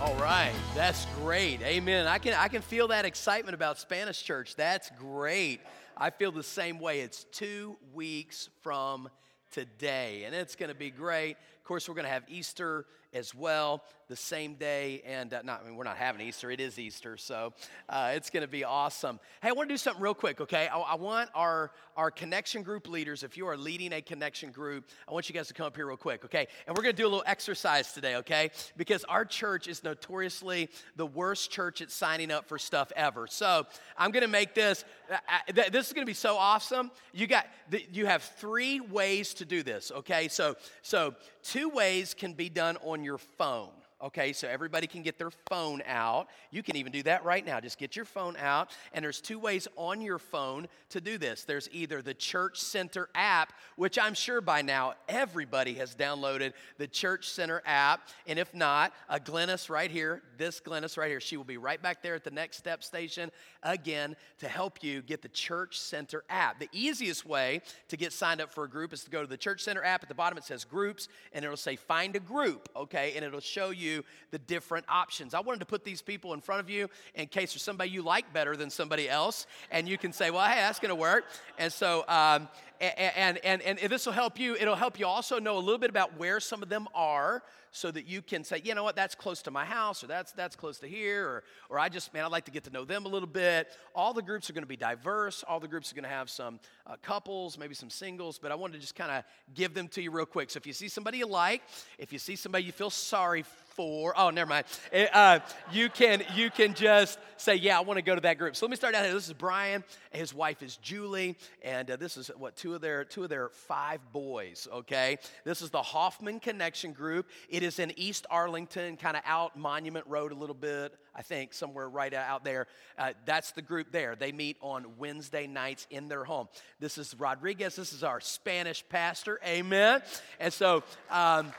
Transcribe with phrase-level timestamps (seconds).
[0.00, 1.60] All right, that's great.
[1.60, 2.06] Amen.
[2.06, 4.54] I can I can feel that excitement about Spanish church.
[4.54, 5.60] That's great.
[5.96, 7.00] I feel the same way.
[7.00, 9.08] It's 2 weeks from
[9.50, 11.32] today and it's going to be great.
[11.32, 15.02] Of course, we're going to have Easter as well the same day.
[15.06, 17.16] And uh, not, I mean, we're not having Easter, it is Easter.
[17.16, 17.52] So
[17.88, 19.20] uh, it's going to be awesome.
[19.42, 20.66] Hey, I want to do something real quick, okay?
[20.68, 24.88] I, I, want our, our connection group leaders, if you are leading a connection group,
[25.06, 26.48] I want you guys to come up here real quick, okay?
[26.66, 28.50] And we're going to do a little exercise today, okay?
[28.76, 33.26] Because our church is notoriously the worst church at signing up for stuff ever.
[33.26, 33.66] So
[33.96, 35.16] I'm going to make this, uh,
[35.58, 36.90] uh this is going to be so awesome.
[37.12, 37.46] You got,
[37.92, 40.28] you have three ways to do this, okay?
[40.28, 43.77] So, so two ways can be done on your phone.
[44.00, 46.28] Okay, so everybody can get their phone out.
[46.52, 47.58] You can even do that right now.
[47.58, 48.70] Just get your phone out.
[48.92, 51.42] And there's two ways on your phone to do this.
[51.42, 56.86] There's either the Church Center app, which I'm sure by now everybody has downloaded the
[56.86, 58.08] Church Center app.
[58.28, 61.82] And if not, a Glennis right here, this Glennis right here, she will be right
[61.82, 63.32] back there at the next step station
[63.64, 66.60] again to help you get the Church Center app.
[66.60, 69.36] The easiest way to get signed up for a group is to go to the
[69.36, 70.04] Church Center app.
[70.04, 73.14] At the bottom, it says groups, and it'll say find a group, okay?
[73.16, 75.34] And it'll show you you the different options.
[75.34, 78.02] I wanted to put these people in front of you in case there's somebody you
[78.02, 81.24] like better than somebody else, and you can say, well, hey, that's going to work.
[81.58, 82.48] And so, um,
[82.80, 84.54] and, and, and, and this will help you.
[84.54, 87.90] It'll help you also know a little bit about where some of them are so
[87.90, 90.56] that you can say, you know what, that's close to my house, or that's, that's
[90.56, 93.04] close to here, or, or I just, man, I'd like to get to know them
[93.04, 93.68] a little bit.
[93.94, 95.44] All the groups are going to be diverse.
[95.46, 98.54] All the groups are going to have some uh, couples, maybe some singles, but I
[98.54, 100.50] wanted to just kind of give them to you real quick.
[100.50, 101.62] So if you see somebody you like,
[101.98, 103.44] if you see somebody you feel sorry
[103.78, 105.40] oh, never mind, eh, uh,
[105.72, 108.56] you, can, you can just say, yeah, I want to go to that group.
[108.56, 109.14] So let me start out here.
[109.14, 113.04] This is Brian, his wife is Julie, and uh, this is what, two of, their,
[113.04, 115.18] two of their five boys, okay?
[115.44, 117.28] This is the Hoffman Connection Group.
[117.48, 121.52] It is in East Arlington, kind of out Monument Road a little bit, I think,
[121.54, 122.66] somewhere right out there.
[122.98, 124.16] Uh, that's the group there.
[124.16, 126.48] They meet on Wednesday nights in their home.
[126.80, 127.76] This is Rodriguez.
[127.76, 129.40] This is our Spanish pastor.
[129.44, 130.02] Amen.
[130.40, 131.52] And so, um,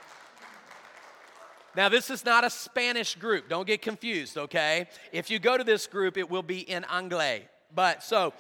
[1.76, 3.48] now, this is not a Spanish group.
[3.48, 4.88] Don't get confused, okay?
[5.12, 7.48] If you go to this group, it will be in Anglais.
[7.74, 8.34] But so,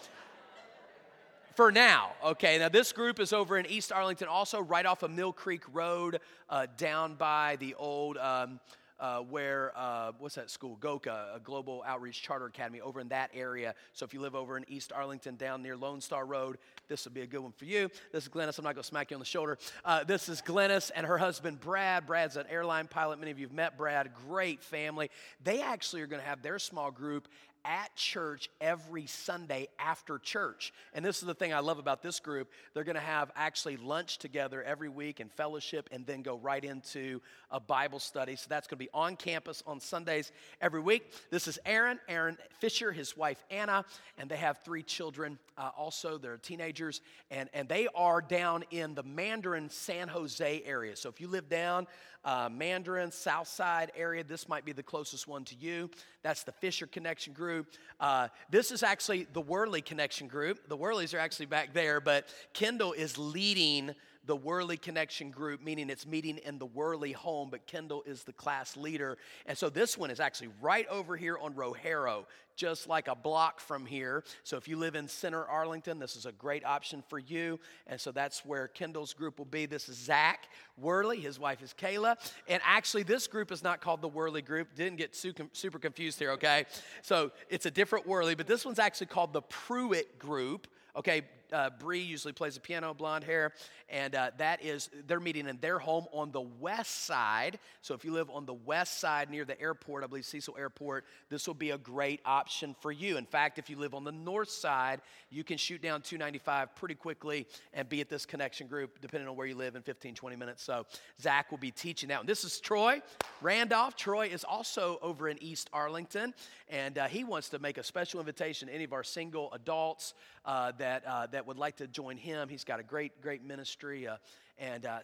[1.55, 2.57] for now, okay?
[2.57, 6.21] Now, this group is over in East Arlington, also right off of Mill Creek Road,
[6.49, 8.59] uh, down by the old, um,
[8.99, 10.77] uh, where, uh, what's that school?
[10.79, 13.73] GOCA, a Global Outreach Charter Academy, over in that area.
[13.93, 17.11] So if you live over in East Arlington, down near Lone Star Road, this will
[17.11, 17.89] be a good one for you.
[18.11, 18.57] This is Glennis.
[18.57, 19.57] I'm not going to smack you on the shoulder.
[19.85, 22.05] Uh, this is Glennis and her husband, Brad.
[22.05, 23.19] Brad's an airline pilot.
[23.19, 24.11] Many of you have met Brad.
[24.27, 25.09] Great family.
[25.43, 27.27] They actually are going to have their small group
[27.69, 30.73] at church every Sunday after church.
[30.93, 32.49] And this is the thing I love about this group.
[32.73, 36.65] They're going to have actually lunch together every week and fellowship and then go right
[36.65, 37.21] into
[37.51, 38.35] a Bible study.
[38.35, 41.13] So that's going to be on campus on Sundays every week.
[41.29, 43.85] This is Aaron, Aaron Fisher, his wife Anna,
[44.17, 45.37] and they have three children.
[45.55, 50.95] Uh, also, they're teenagers, and, and they are down in the Mandarin San Jose area.
[50.95, 51.85] So if you live down
[52.23, 54.23] uh, Mandarin, South Side area.
[54.23, 55.89] This might be the closest one to you.
[56.21, 57.58] That's the Fisher Connection Group.
[57.99, 60.69] Uh, this is actually the Worley Connection Group.
[60.69, 63.93] The Worleys are actually back there, but Kendall is leading
[64.29, 68.31] the Worley Connection Group, meaning it's meeting in the Worley home, but Kendall is the
[68.31, 69.17] class leader.
[69.47, 72.25] And so this one is actually right over here on Rogero,
[72.55, 74.23] just like a block from here.
[74.43, 77.59] So if you live in center Arlington, this is a great option for you.
[77.87, 79.65] And so that's where Kendall's group will be.
[79.65, 80.47] This is Zach
[80.77, 82.15] Worley, his wife is Kayla.
[82.47, 84.75] And actually, this group is not called the Worley group.
[84.75, 86.65] Didn't get super confused here, okay?
[87.01, 90.67] So it's a different Worley, but this one's actually called the Pruitt group.
[90.95, 93.53] Okay, uh, Bree usually plays the piano, blonde hair,
[93.89, 97.59] and uh, that is they're meeting in their home on the west side.
[97.81, 101.05] So if you live on the west side near the airport, I believe Cecil Airport,
[101.29, 103.17] this will be a great option for you.
[103.17, 105.01] In fact, if you live on the north side,
[105.31, 109.35] you can shoot down 295 pretty quickly and be at this connection group, depending on
[109.35, 110.63] where you live, in 15, 20 minutes.
[110.63, 110.85] So
[111.21, 112.19] Zach will be teaching that.
[112.19, 113.01] And this is Troy
[113.41, 113.95] Randolph.
[113.95, 116.33] Troy is also over in East Arlington,
[116.69, 120.13] and uh, he wants to make a special invitation to any of our single adults
[120.45, 122.49] uh, that uh, that would like to join him.
[122.49, 124.05] He's got a great, great ministry.
[124.05, 124.17] Uh,
[124.59, 124.99] and uh,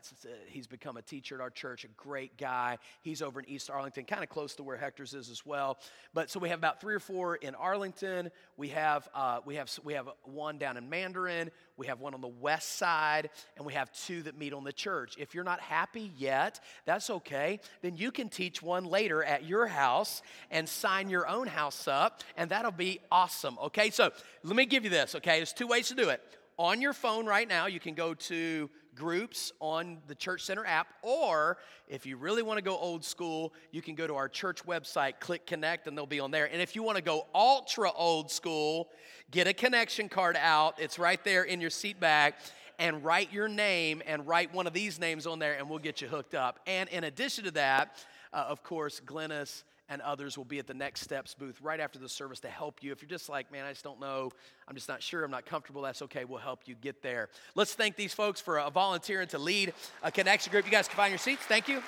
[0.47, 2.77] he's become a teacher at our church, a great guy.
[3.01, 5.79] He's over in East Arlington, kind of close to where Hector's is as well.
[6.13, 8.31] But so we have about three or four in Arlington.
[8.57, 11.51] We have uh, we have we have one down in Mandarin.
[11.77, 14.73] We have one on the west side, and we have two that meet on the
[14.73, 15.15] church.
[15.17, 17.59] If you're not happy yet, that's okay.
[17.81, 20.21] Then you can teach one later at your house
[20.51, 23.57] and sign your own house up, and that'll be awesome.
[23.63, 24.11] Okay, so
[24.43, 25.15] let me give you this.
[25.15, 26.21] Okay, there's two ways to do it
[26.57, 30.87] on your phone right now, you can go to groups on the Church Center app,
[31.01, 31.57] or
[31.87, 35.19] if you really want to go old school, you can go to our church website,
[35.19, 36.45] click connect, and they'll be on there.
[36.51, 38.89] And if you want to go ultra old school,
[39.31, 40.79] get a connection card out.
[40.79, 42.33] It's right there in your seat bag
[42.79, 46.01] and write your name and write one of these names on there, and we'll get
[46.01, 46.59] you hooked up.
[46.67, 47.97] And in addition to that,
[48.33, 51.99] uh, of course, Glennis and others will be at the Next Steps booth right after
[51.99, 52.91] the service to help you.
[52.91, 54.31] If you're just like, man, I just don't know,
[54.67, 56.25] I'm just not sure, I'm not comfortable, that's okay.
[56.25, 57.29] We'll help you get there.
[57.53, 59.73] Let's thank these folks for uh, volunteering to lead
[60.03, 60.65] a connection group.
[60.65, 61.43] You guys can find your seats.
[61.43, 61.81] Thank you.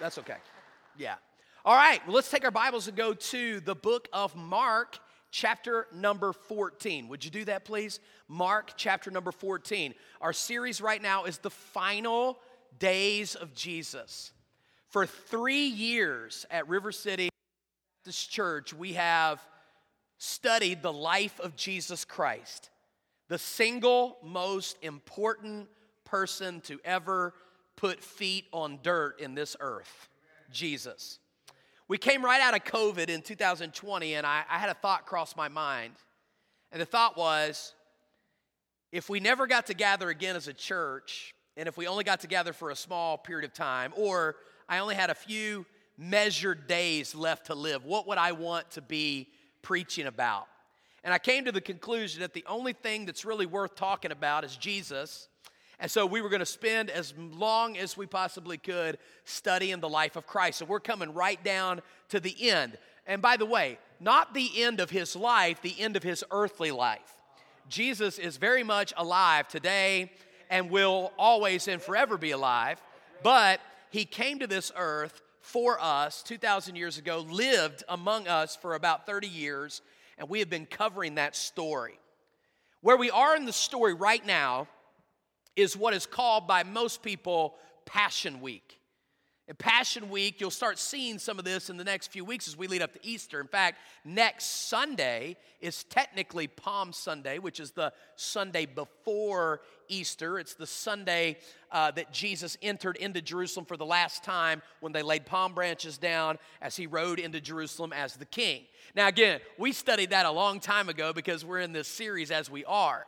[0.00, 0.36] That's okay.
[0.98, 1.14] Yeah.
[1.64, 4.98] All right, well, let's take our Bibles and go to the book of Mark
[5.30, 7.08] chapter number 14.
[7.08, 8.00] Would you do that, please?
[8.28, 9.94] Mark chapter number 14.
[10.20, 12.38] Our series right now is the final
[12.78, 14.32] days of Jesus.
[14.88, 17.28] For three years at River City
[18.04, 19.40] Baptist Church, we have
[20.18, 22.70] studied the life of Jesus Christ,
[23.28, 25.68] the single most important
[26.04, 27.34] person to ever
[27.76, 30.08] put feet on dirt in this earth
[30.50, 31.18] Jesus.
[31.88, 35.36] We came right out of COVID in 2020, and I, I, had a thought cross
[35.36, 35.94] my mind.
[36.72, 37.74] And the thought was
[38.92, 42.20] if we never got to gather again as a church, and if we only got
[42.20, 44.36] together for a small period of time, or
[44.68, 45.66] I only had a few
[45.96, 47.84] measured days left to live.
[47.84, 49.28] What would I want to be
[49.62, 50.46] preaching about?
[51.04, 54.44] And I came to the conclusion that the only thing that's really worth talking about
[54.44, 55.28] is Jesus.
[55.78, 59.88] And so we were going to spend as long as we possibly could studying the
[59.88, 60.58] life of Christ.
[60.58, 62.78] So we're coming right down to the end.
[63.06, 66.70] And by the way, not the end of his life, the end of his earthly
[66.70, 67.14] life.
[67.68, 70.10] Jesus is very much alive today
[70.50, 72.80] and will always and forever be alive.
[73.22, 73.60] But
[73.96, 79.06] he came to this earth for us 2,000 years ago, lived among us for about
[79.06, 79.80] 30 years,
[80.18, 81.98] and we have been covering that story.
[82.82, 84.68] Where we are in the story right now
[85.56, 87.54] is what is called by most people
[87.86, 88.75] Passion Week.
[89.48, 92.56] In Passion Week, you'll start seeing some of this in the next few weeks as
[92.56, 93.40] we lead up to Easter.
[93.40, 100.40] In fact, next Sunday is technically Palm Sunday, which is the Sunday before Easter.
[100.40, 101.36] It's the Sunday
[101.70, 105.96] uh, that Jesus entered into Jerusalem for the last time when they laid palm branches
[105.96, 108.64] down as he rode into Jerusalem as the king.
[108.96, 112.50] Now, again, we studied that a long time ago because we're in this series as
[112.50, 113.06] we are.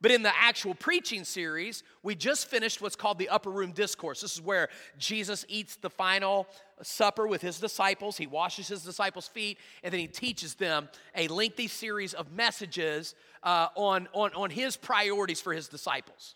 [0.00, 4.20] But in the actual preaching series, we just finished what's called the Upper Room Discourse.
[4.20, 6.46] This is where Jesus eats the final
[6.82, 8.16] supper with his disciples.
[8.16, 13.14] He washes his disciples' feet, and then he teaches them a lengthy series of messages
[13.42, 16.34] uh, on, on, on his priorities for his disciples.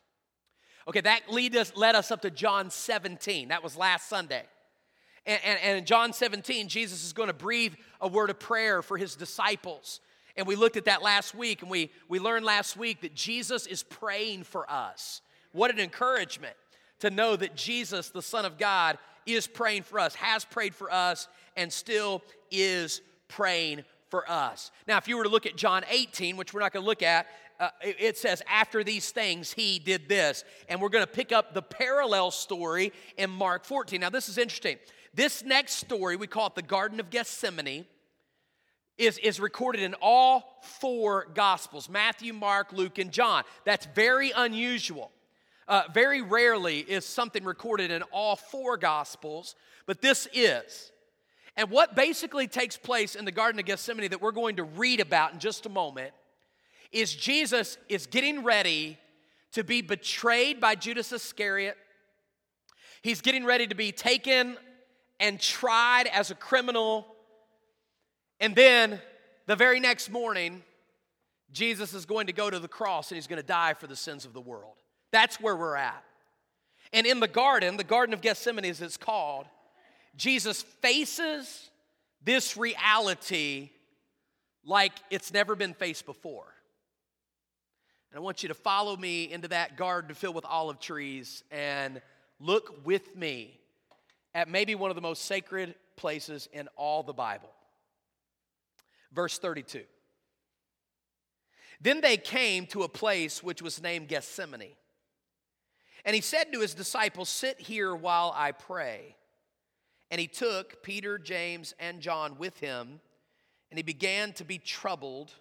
[0.89, 3.49] Okay, that lead us, led us up to John 17.
[3.49, 4.45] That was last Sunday.
[5.27, 8.81] And, and, and in John 17, Jesus is going to breathe a word of prayer
[8.81, 10.01] for his disciples.
[10.41, 13.67] And we looked at that last week, and we, we learned last week that Jesus
[13.67, 15.21] is praying for us.
[15.53, 16.57] What an encouragement
[17.01, 18.97] to know that Jesus, the Son of God,
[19.27, 21.29] is praying for us, has prayed for us,
[21.59, 24.71] and still is praying for us.
[24.89, 27.03] Now, if you were to look at John 18, which we're not going to look
[27.03, 27.27] at,
[27.61, 30.45] uh, it says, after these things, he did this.
[30.71, 34.01] And we're going to pick up the parallel story in Mark 14.
[34.01, 34.79] Now, this is interesting.
[35.13, 37.85] This next story, we call it the Garden of Gethsemane
[39.01, 43.45] is, is recorded in all four Gospels Matthew, Mark, Luke, and John.
[43.65, 45.11] That's very unusual.
[45.67, 49.55] Uh, very rarely is something recorded in all four Gospels,
[49.87, 50.93] but this is.
[51.57, 55.01] And what basically takes place in the Garden of Gethsemane that we're going to read
[55.01, 56.13] about in just a moment
[56.93, 58.99] is Jesus is getting ready
[59.53, 61.77] to be betrayed by Judas Iscariot.
[63.03, 64.59] He's getting ready to be taken
[65.19, 67.07] and tried as a criminal
[68.41, 69.01] and then
[69.47, 70.63] the very next morning,
[71.53, 73.97] Jesus is going to go to the cross and he's going to die for the
[73.97, 74.75] sins of the world.
[75.11, 76.03] That's where we're at.
[76.93, 79.47] And in the garden, the Garden of Gethsemane as it's called,
[80.17, 81.71] Jesus faces
[82.25, 83.71] this reality
[84.65, 86.47] like it's never been faced before.
[88.11, 92.01] And I want you to follow me into that garden filled with olive trees and
[92.41, 93.59] look with me
[94.35, 97.51] at maybe one of the most sacred places in all the Bible.
[99.13, 99.85] Verse 32.
[101.81, 104.75] Then they came to a place which was named Gethsemane.
[106.05, 109.17] And he said to his disciples, Sit here while I pray.
[110.11, 113.01] And he took Peter, James, and John with him,
[113.71, 115.33] and he began to be troubled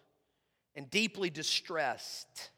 [0.76, 2.52] and deeply distressed.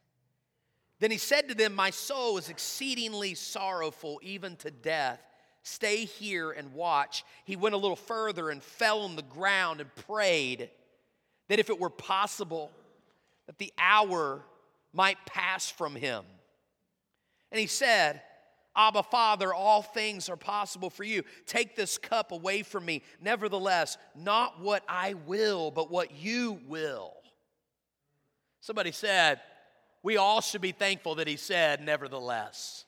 [1.00, 5.22] Then he said to them, My soul is exceedingly sorrowful, even to death.
[5.64, 7.24] Stay here and watch.
[7.46, 10.70] He went a little further and fell on the ground and prayed
[11.52, 12.72] that if it were possible,
[13.46, 14.42] that the hour
[14.94, 16.24] might pass from him.
[17.52, 18.22] And he said,
[18.74, 21.24] Abba, Father, all things are possible for you.
[21.46, 23.04] Take this cup away from me.
[23.20, 27.12] Nevertheless, not what I will, but what you will.
[28.62, 29.42] Somebody said,
[30.04, 32.86] we all should be thankful that he said, nevertheless.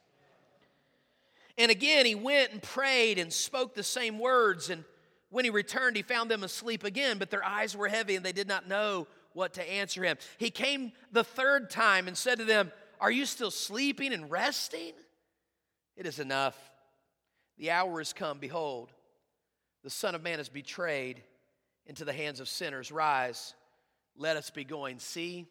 [1.57, 4.69] And again, he went and prayed and spoke the same words.
[4.69, 4.85] And
[5.33, 8.31] when he returned, he found them asleep again, but their eyes were heavy and they
[8.31, 10.15] did not know what to answer him.
[10.37, 12.71] He came the third time and said to them,
[13.01, 14.93] Are you still sleeping and resting?
[15.97, 16.55] It is enough.
[17.57, 18.37] The hour is come.
[18.37, 18.91] Behold,
[19.83, 21.23] the Son of Man is betrayed
[21.87, 22.91] into the hands of sinners.
[22.91, 23.55] Rise,
[24.15, 24.99] let us be going.
[24.99, 25.47] See,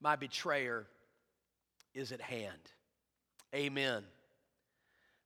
[0.00, 0.86] my betrayer
[1.92, 2.70] is at hand.
[3.52, 4.04] Amen.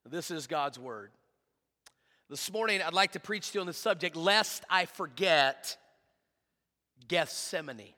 [0.09, 1.11] This is God's word.
[2.33, 5.77] This morning, I'd like to preach to you on the subject, lest I forget
[7.07, 7.93] Gethsemane.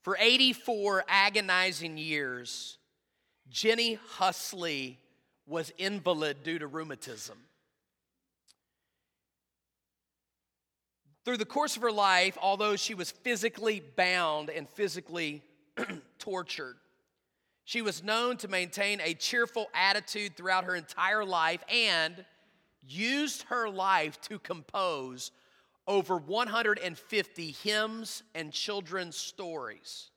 [0.00, 2.78] For 84 agonizing years,
[3.48, 4.98] Jenny Hussey
[5.46, 7.38] was invalid due to rheumatism.
[11.24, 15.44] Through the course of her life, although she was physically bound and physically
[16.18, 16.74] tortured,
[17.64, 22.24] she was known to maintain a cheerful attitude throughout her entire life and
[22.86, 25.30] used her life to compose
[25.86, 30.10] over 150 hymns and children's stories.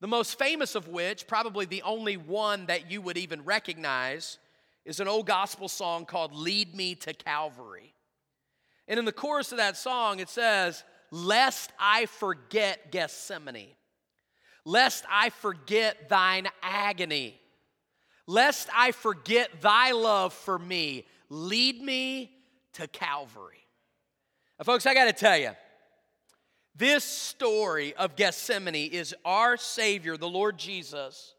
[0.00, 4.38] The most famous of which, probably the only one that you would even recognize,
[4.84, 7.94] is an old gospel song called Lead Me to Calvary.
[8.86, 13.68] And in the chorus of that song, it says, Lest I forget Gethsemane,
[14.64, 17.40] lest I forget thine agony,
[18.26, 22.30] lest I forget thy love for me, lead me
[22.74, 23.66] to Calvary.
[24.58, 25.50] Now, folks, I got to tell you,
[26.76, 31.34] this story of Gethsemane is our Savior, the Lord Jesus,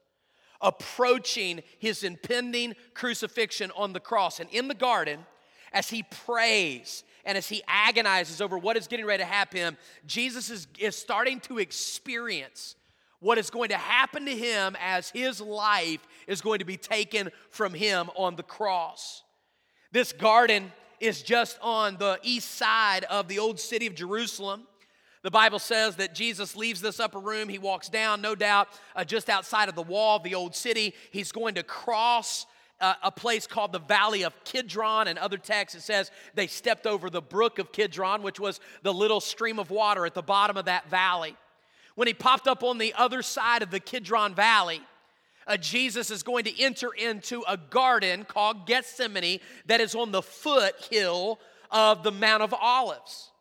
[0.62, 4.39] approaching his impending crucifixion on the cross.
[4.39, 5.25] And in the garden,
[5.74, 10.50] as he prays and as he agonizes over what is getting ready to happen Jesus
[10.50, 12.75] is, is starting to experience
[13.25, 17.32] what is going to happen to him as his life is going to be taken
[17.50, 19.24] from him on the cross.
[19.91, 24.67] This garden is just on the east side of the old city of Jerusalem.
[25.24, 27.50] The Bible says that Jesus leaves this upper room.
[27.50, 30.94] He walks down, no doubt, uh, just outside of the wall of the old city.
[31.10, 32.46] He's going to cross
[32.79, 35.08] uh, a place called the Valley of Kidron.
[35.08, 38.94] And other texts, it says they stepped over the brook of Kidron, which was the
[38.94, 41.36] little stream of water at the bottom of that valley.
[41.96, 44.82] When he popped up on the other side of the Kidron Valley,
[45.48, 50.22] uh, Jesus is going to enter into a garden called Gethsemane that is on the
[50.22, 51.40] foothill
[51.72, 53.32] of the Mount of Olives.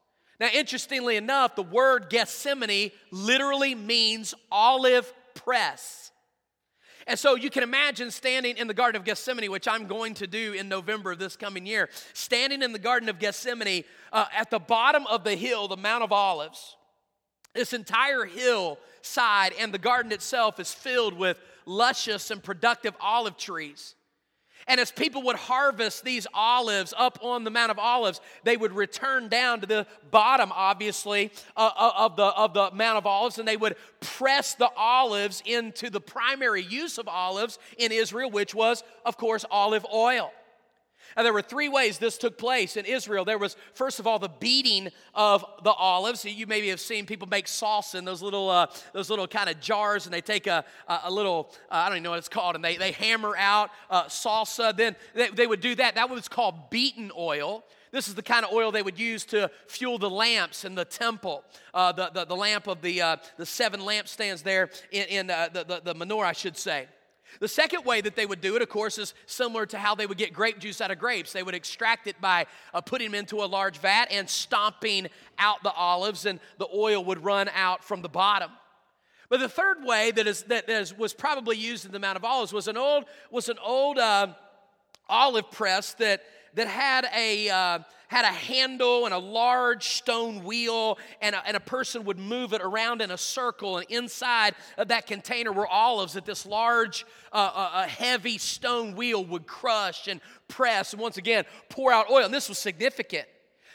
[0.40, 6.11] Now, interestingly enough, the word Gethsemane literally means olive press.
[7.06, 10.26] And so you can imagine standing in the Garden of Gethsemane, which I'm going to
[10.26, 14.50] do in November of this coming year, standing in the Garden of Gethsemane uh, at
[14.50, 16.76] the bottom of the hill, the Mount of Olives.
[17.54, 23.94] This entire hillside and the garden itself is filled with luscious and productive olive trees.
[24.66, 28.73] And as people would harvest these olives up on the Mount of Olives, they would
[28.73, 33.38] return down to the bottom, obviously, uh, uh, of, the, of the Mount of Olives,
[33.38, 38.54] and they would press the olives into the primary use of olives in Israel, which
[38.54, 40.32] was, of course, olive oil.
[41.16, 43.25] And there were three ways this took place in Israel.
[43.25, 46.25] There was, first of all, the beating of the olives.
[46.25, 49.61] You maybe have seen people make sauce in those little, uh, those little kind of
[49.61, 52.54] jars, and they take a, a little, uh, I don't even know what it's called,
[52.56, 54.76] and they, they hammer out uh, salsa.
[54.76, 55.94] Then they, they would do that.
[55.94, 57.64] That was called beaten oil.
[57.94, 60.85] This is the kind of oil they would use to fuel the lamps in the
[60.85, 65.30] temple, uh, the, the, the, lamp of the, uh, the seven lampstands there in, in
[65.30, 66.88] uh, the, the, the menorah, I should say.
[67.40, 70.06] The second way that they would do it, of course, is similar to how they
[70.06, 71.32] would get grape juice out of grapes.
[71.32, 75.62] They would extract it by uh, putting them into a large vat and stomping out
[75.62, 78.50] the olives, and the oil would run out from the bottom.
[79.28, 82.24] But the third way that, is, that is, was probably used in the Mount of
[82.24, 84.28] Olives was an old, was an old uh,
[85.08, 86.22] olive press that,
[86.54, 91.56] that had a, uh, had a handle and a large stone wheel, and a, and
[91.56, 93.78] a person would move it around in a circle.
[93.78, 99.25] And inside of that container were olives that this large, uh, uh, heavy stone wheel
[99.25, 102.25] would crush and press, and once again pour out oil.
[102.25, 103.26] And this was significant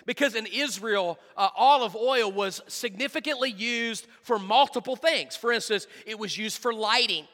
[0.06, 5.36] because in Israel, uh, olive oil was significantly used for multiple things.
[5.36, 7.28] For instance, it was used for lighting.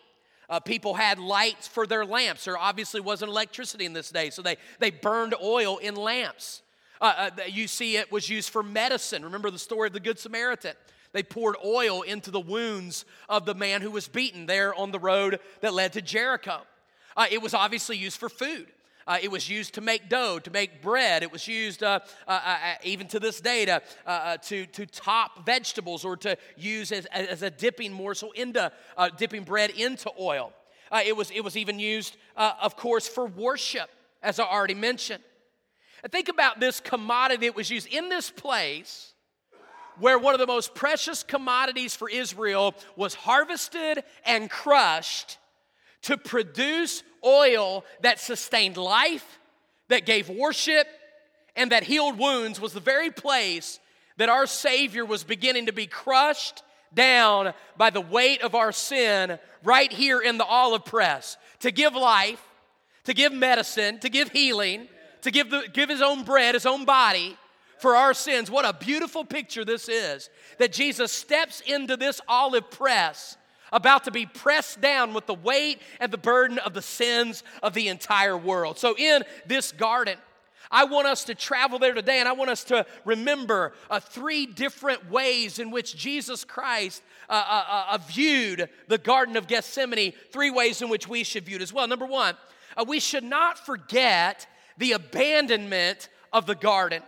[0.49, 2.45] Uh, people had lights for their lamps.
[2.45, 6.61] There obviously wasn't electricity in this day, so they, they burned oil in lamps.
[7.01, 9.23] Uh, uh, you see, it was used for medicine.
[9.23, 10.75] Remember the story of the Good Samaritan.
[11.11, 14.99] They poured oil into the wounds of the man who was beaten there on the
[14.99, 16.61] road that led to Jericho.
[17.15, 18.67] Uh, it was obviously used for food.
[19.07, 21.21] Uh, it was used to make dough, to make bread.
[21.21, 25.45] It was used uh, uh, uh even to this day to, uh, to, to top
[25.45, 28.71] vegetables or to use as, as a dipping morsel into
[29.17, 30.53] dipping bread into oil.
[31.05, 33.89] it, was, it was even used, of course, for worship,
[34.23, 35.23] as I already mentioned.
[36.03, 39.13] And think about this commodity that was used in this place
[39.99, 45.37] where one of the most precious commodities for Israel was harvested and crushed
[46.05, 49.39] to produce oil that sustained life,
[49.87, 50.87] that gave worship,
[51.55, 53.79] and that healed wounds was the very place
[54.17, 59.39] that our Savior was beginning to be crushed down by the weight of our sin
[59.63, 62.41] right here in the olive press to give life,
[63.05, 64.87] to give medicine, to give healing,
[65.23, 67.35] to give, the, give his own bread, his own body
[67.79, 68.51] for our sins.
[68.51, 73.37] What a beautiful picture this is that Jesus steps into this olive press
[73.75, 77.73] about to be pressed down with the weight and the burden of the sins of
[77.73, 78.79] the entire world.
[78.79, 80.17] So, in this garden,
[80.71, 84.45] I want us to travel there today and I want us to remember uh, three
[84.45, 90.13] different ways in which Jesus Christ uh, uh, uh, uh viewed the Garden of Gethsemane,
[90.31, 91.87] three ways in which we should view it as well.
[91.87, 92.35] Number one,
[92.77, 97.03] uh, we should not forget the abandonment of the garden.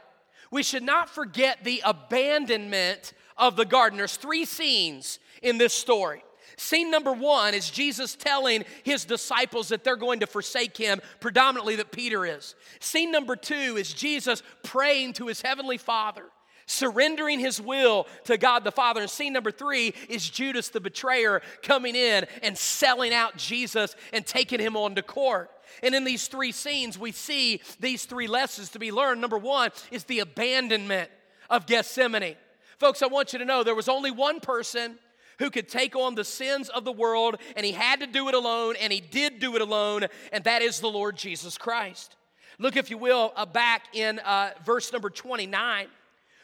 [0.52, 3.98] We should not forget the abandonment of the garden.
[3.98, 6.24] There's three scenes in this story.
[6.60, 11.76] Scene number one is Jesus telling his disciples that they're going to forsake him, predominantly
[11.76, 12.56] that Peter is.
[12.80, 16.24] Scene number two is Jesus praying to his heavenly Father,
[16.66, 19.02] surrendering his will to God the Father.
[19.02, 24.26] And scene number three is Judas the betrayer coming in and selling out Jesus and
[24.26, 25.52] taking him on to court.
[25.84, 29.22] And in these three scenes, we see these three lessons to be learned.
[29.22, 31.12] Number one is the abandonment
[31.52, 32.36] of Gethsemane.
[32.80, 34.98] Folks, I want you to know there was only one person
[35.40, 38.34] who could take on the sins of the world, and he had to do it
[38.34, 42.16] alone, and he did do it alone, and that is the Lord Jesus Christ.
[42.60, 45.88] Look, if you will, uh, back in uh, verse number 29,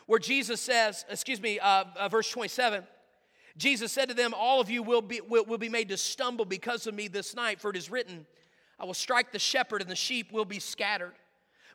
[0.05, 2.83] where Jesus says, excuse me, uh, uh verse 27.
[3.57, 6.45] Jesus said to them, All of you will be, will, will be made to stumble
[6.45, 8.25] because of me this night, for it is written,
[8.79, 11.13] I will strike the shepherd, and the sheep will be scattered.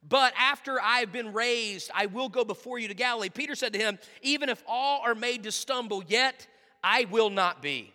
[0.07, 3.28] But after I have been raised, I will go before you to Galilee.
[3.28, 6.46] Peter said to him, Even if all are made to stumble, yet
[6.82, 7.92] I will not be.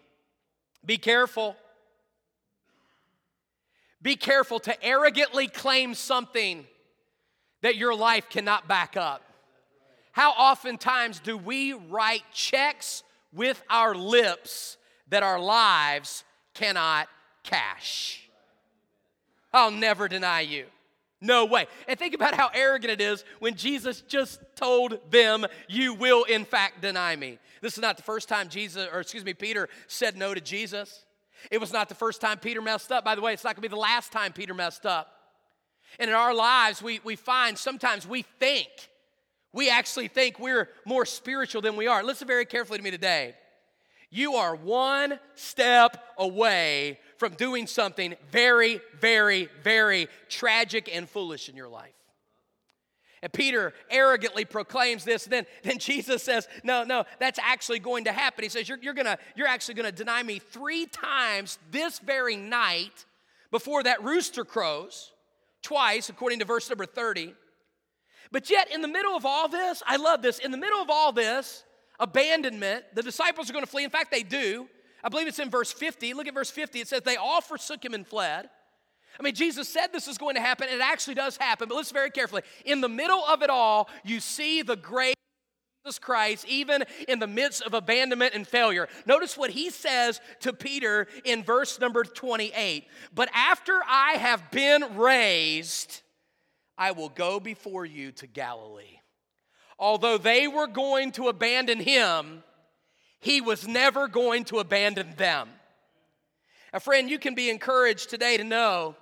[0.85, 1.55] Be careful.
[4.01, 6.65] Be careful to arrogantly claim something
[7.61, 9.23] that your life cannot back up.
[10.11, 17.07] How oftentimes do we write checks with our lips that our lives cannot
[17.43, 18.29] cash?
[19.53, 20.65] I'll never deny you.
[21.23, 21.67] No way.
[21.87, 26.43] And think about how arrogant it is when Jesus just told them, You will in
[26.43, 27.39] fact deny me.
[27.63, 31.05] This is not the first time Jesus, or excuse me, Peter said no to Jesus.
[31.49, 33.05] It was not the first time Peter messed up.
[33.05, 35.07] By the way, it's not gonna be the last time Peter messed up.
[35.97, 38.67] And in our lives, we, we find sometimes we think,
[39.53, 42.03] we actually think we're more spiritual than we are.
[42.03, 43.33] Listen very carefully to me today.
[44.09, 51.55] You are one step away from doing something very, very, very tragic and foolish in
[51.55, 51.93] your life.
[53.23, 55.23] And Peter arrogantly proclaims this.
[55.23, 58.43] Then, then Jesus says, No, no, that's actually going to happen.
[58.43, 62.35] He says, You're, you're, gonna, you're actually going to deny me three times this very
[62.35, 63.05] night
[63.49, 65.13] before that rooster crows,
[65.61, 67.33] twice, according to verse number 30.
[68.29, 70.89] But yet, in the middle of all this, I love this, in the middle of
[70.89, 71.63] all this
[72.01, 73.85] abandonment, the disciples are going to flee.
[73.85, 74.67] In fact, they do.
[75.01, 76.13] I believe it's in verse 50.
[76.13, 76.81] Look at verse 50.
[76.81, 78.49] It says, They all forsook him and fled.
[79.19, 81.75] I mean, Jesus said this is going to happen, and it actually does happen, but
[81.75, 82.41] listen very carefully.
[82.65, 85.15] In the middle of it all, you see the grace
[85.85, 88.87] Jesus Christ, even in the midst of abandonment and failure.
[89.05, 92.87] Notice what he says to Peter in verse number 28.
[93.13, 96.01] But after I have been raised,
[96.77, 98.99] I will go before you to Galilee.
[99.77, 102.43] Although they were going to abandon him,
[103.19, 105.49] he was never going to abandon them.
[106.71, 108.95] A friend, you can be encouraged today to know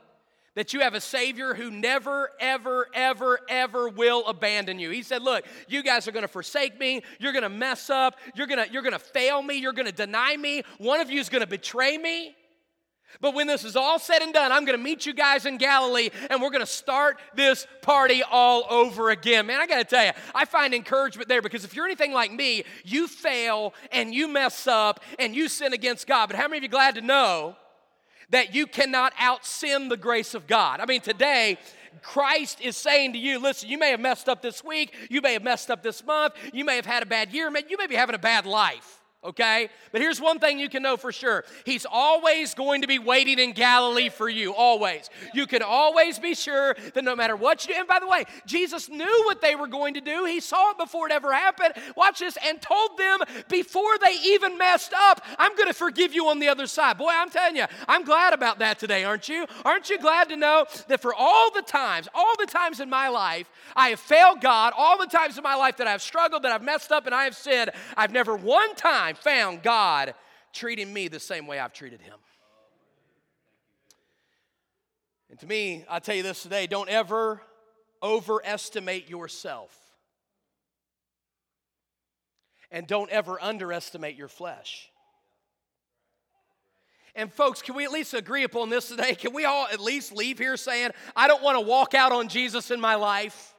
[0.56, 4.90] that you have a Savior who never, ever, ever, ever will abandon you.
[4.90, 8.68] He said, Look, you guys are gonna forsake me, you're gonna mess up, you're gonna,
[8.72, 12.36] you're gonna fail me, you're gonna deny me, one of you is gonna betray me.
[13.20, 16.10] But when this is all said and done, I'm gonna meet you guys in Galilee
[16.30, 19.48] and we're gonna start this party all over again.
[19.48, 22.64] Man, I gotta tell you, I find encouragement there because if you're anything like me,
[22.86, 26.28] you fail and you mess up and you sin against God.
[26.28, 27.56] But how many of you glad to know
[28.32, 29.46] that you cannot out
[29.90, 30.80] the grace of God?
[30.80, 31.58] I mean, today,
[32.02, 35.34] Christ is saying to you, listen, you may have messed up this week, you may
[35.34, 37.96] have messed up this month, you may have had a bad year, you may be
[37.96, 39.70] having a bad life okay?
[39.92, 43.40] But here's one thing you can know for sure He's always going to be waiting
[43.40, 45.10] in Galilee for you, always.
[45.34, 48.26] You can always be sure that no matter what you do, and by the way,
[48.46, 50.26] Jesus knew what they were going to do.
[50.26, 51.74] He saw it before it ever happened.
[51.96, 56.28] Watch this, and told them before they even messed up, I'm going to forgive you
[56.28, 56.98] on the other side.
[56.98, 59.46] Boy, I'm telling you, I'm glad about that today, aren't you?
[59.66, 63.08] Aren't you glad to know that for all the times, all the times in my
[63.10, 66.52] life, I have failed God, all the times in my life that I've struggled, that
[66.52, 70.14] I've messed up, and I have sinned, I've never one time found God
[70.54, 72.18] treating me the same way I've treated him.
[75.30, 77.42] And to me, I tell you this today don't ever
[78.04, 79.78] overestimate yourself.
[82.70, 84.90] And don't ever underestimate your flesh.
[87.16, 89.16] And folks, can we at least agree upon this today?
[89.16, 92.30] Can we all at least leave here saying, I don't want to walk out on
[92.30, 93.51] Jesus in my life?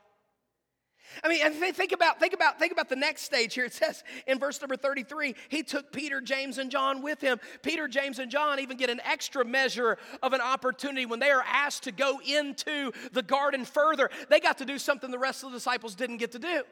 [1.25, 3.65] I mean, and think about, think about, think about the next stage here.
[3.65, 7.41] It says in verse number 33, he took Peter, James, and John with him.
[7.63, 11.45] Peter, James, and John even get an extra measure of an opportunity when they are
[11.47, 14.11] asked to go into the garden further.
[14.29, 16.63] They got to do something the rest of the disciples didn't get to do.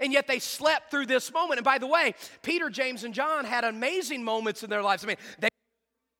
[0.00, 1.58] And yet they slept through this moment.
[1.58, 5.02] And by the way, Peter, James, and John had amazing moments in their lives.
[5.04, 5.48] I mean, they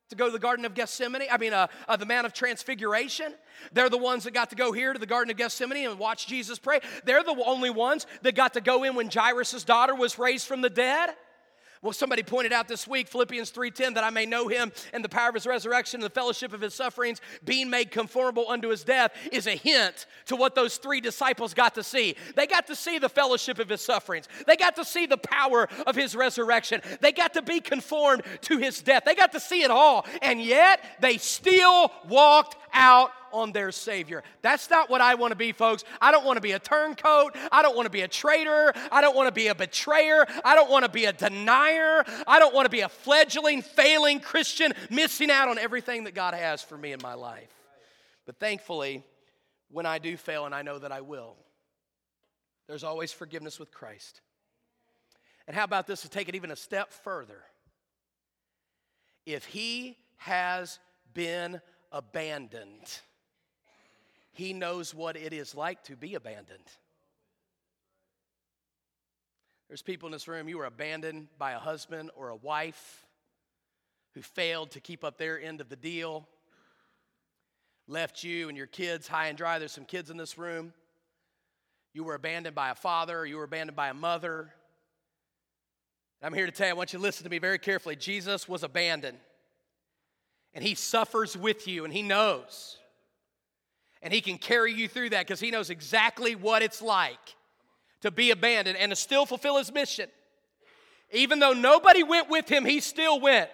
[0.09, 3.35] to go to the Garden of Gethsemane, I mean, uh, uh, the Mount of Transfiguration.
[3.73, 6.27] They're the ones that got to go here to the Garden of Gethsemane and watch
[6.27, 6.81] Jesus pray.
[7.05, 10.62] They're the only ones that got to go in when Jairus' daughter was raised from
[10.62, 11.11] the dead.
[11.80, 15.08] Well, somebody pointed out this week, Philippians 3:10, that I may know him and the
[15.08, 18.82] power of his resurrection and the fellowship of his sufferings, being made conformable unto his
[18.82, 22.16] death, is a hint to what those three disciples got to see.
[22.34, 24.28] They got to see the fellowship of his sufferings.
[24.46, 26.82] They got to see the power of his resurrection.
[27.00, 29.04] They got to be conformed to his death.
[29.04, 30.06] They got to see it all.
[30.20, 34.22] And yet they still walked out on their Savior.
[34.42, 35.85] That's not what I want to be, folks.
[36.00, 37.37] I don't want to be a turncoat.
[37.52, 38.72] I don't want to be a traitor.
[38.90, 40.26] I don't want to be a betrayer.
[40.44, 42.04] I don't want to be a denier.
[42.26, 46.35] I don't want to be a fledgling, failing Christian missing out on everything that God
[46.35, 47.50] has for me in my life.
[48.26, 49.04] But thankfully,
[49.70, 51.37] when I do fail, and I know that I will,
[52.66, 54.20] there's always forgiveness with Christ.
[55.46, 57.42] And how about this to take it even a step further?
[59.24, 60.78] If He has
[61.14, 61.61] been
[61.92, 63.01] abandoned,
[64.33, 66.64] he knows what it is like to be abandoned.
[69.68, 73.07] There's people in this room, you were abandoned by a husband or a wife
[74.14, 76.27] who failed to keep up their end of the deal,
[77.87, 79.59] left you and your kids high and dry.
[79.59, 80.72] There's some kids in this room.
[81.92, 84.53] You were abandoned by a father, you were abandoned by a mother.
[86.22, 87.94] I'm here to tell you, I want you to listen to me very carefully.
[87.94, 89.18] Jesus was abandoned,
[90.54, 92.78] and he suffers with you, and he knows.
[94.02, 97.34] And He can carry you through that because He knows exactly what it's like
[98.02, 100.08] to be abandoned and to still fulfill His mission.
[101.12, 103.50] Even though nobody went with Him, He still went.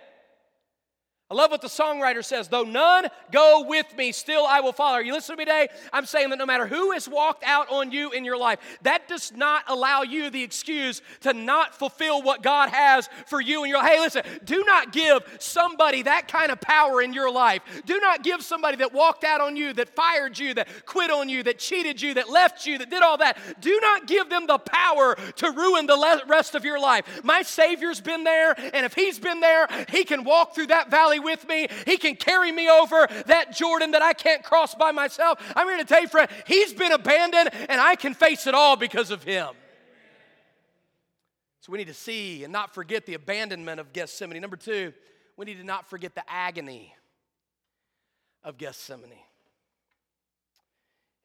[1.30, 4.96] I love what the songwriter says, though none go with me, still I will follow.
[4.96, 5.68] Are you listening to me today?
[5.90, 9.08] I'm saying that no matter who has walked out on you in your life, that
[9.08, 13.70] does not allow you the excuse to not fulfill what God has for you and
[13.70, 13.90] your life.
[13.90, 17.62] Hey, listen, do not give somebody that kind of power in your life.
[17.86, 21.30] Do not give somebody that walked out on you, that fired you, that quit on
[21.30, 23.38] you, that cheated you, that left you, that did all that.
[23.62, 27.24] Do not give them the power to ruin the rest of your life.
[27.24, 31.13] My Savior's been there, and if He's been there, He can walk through that valley
[31.18, 31.68] with me.
[31.86, 35.38] He can carry me over that Jordan that I can't cross by myself.
[35.56, 38.76] I'm here to tell you, friend, He's been abandoned and I can face it all
[38.76, 39.48] because of Him.
[41.60, 44.40] So we need to see and not forget the abandonment of Gethsemane.
[44.40, 44.92] Number two,
[45.36, 46.94] we need to not forget the agony
[48.42, 49.12] of Gethsemane.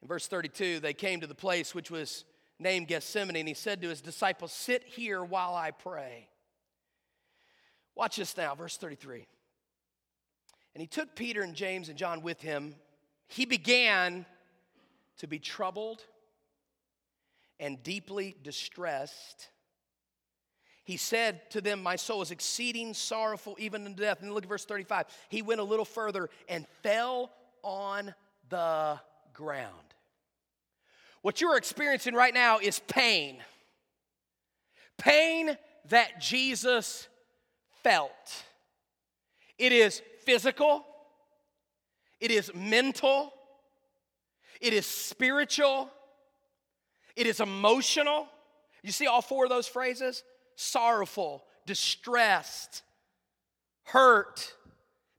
[0.02, 2.24] In verse 32, they came to the place which was
[2.58, 6.28] named Gethsemane, and he said to his disciples, Sit here while I pray.
[7.94, 9.26] Watch this now, verse 33.
[10.74, 12.74] And he took Peter and James and John with him.
[13.28, 14.26] He began
[15.18, 16.04] to be troubled
[17.58, 19.48] and deeply distressed.
[20.84, 24.22] He said to them, My soul is exceeding sorrowful, even in death.
[24.22, 25.06] And look at verse 35.
[25.28, 27.30] He went a little further and fell
[27.62, 28.14] on
[28.48, 28.98] the
[29.34, 29.74] ground.
[31.22, 33.38] What you're experiencing right now is pain.
[34.96, 35.56] Pain
[35.90, 37.08] that Jesus
[37.82, 38.44] felt.
[39.58, 40.84] It is physical,
[42.20, 43.32] it is mental,
[44.60, 45.90] it is spiritual,
[47.16, 48.28] it is emotional.
[48.82, 50.22] You see all four of those phrases?
[50.56, 52.82] Sorrowful, distressed,
[53.84, 54.54] hurt,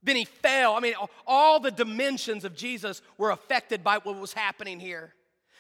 [0.04, 0.76] Then he fell.
[0.76, 0.96] I mean,
[1.28, 5.14] all the dimensions of Jesus were affected by what was happening here.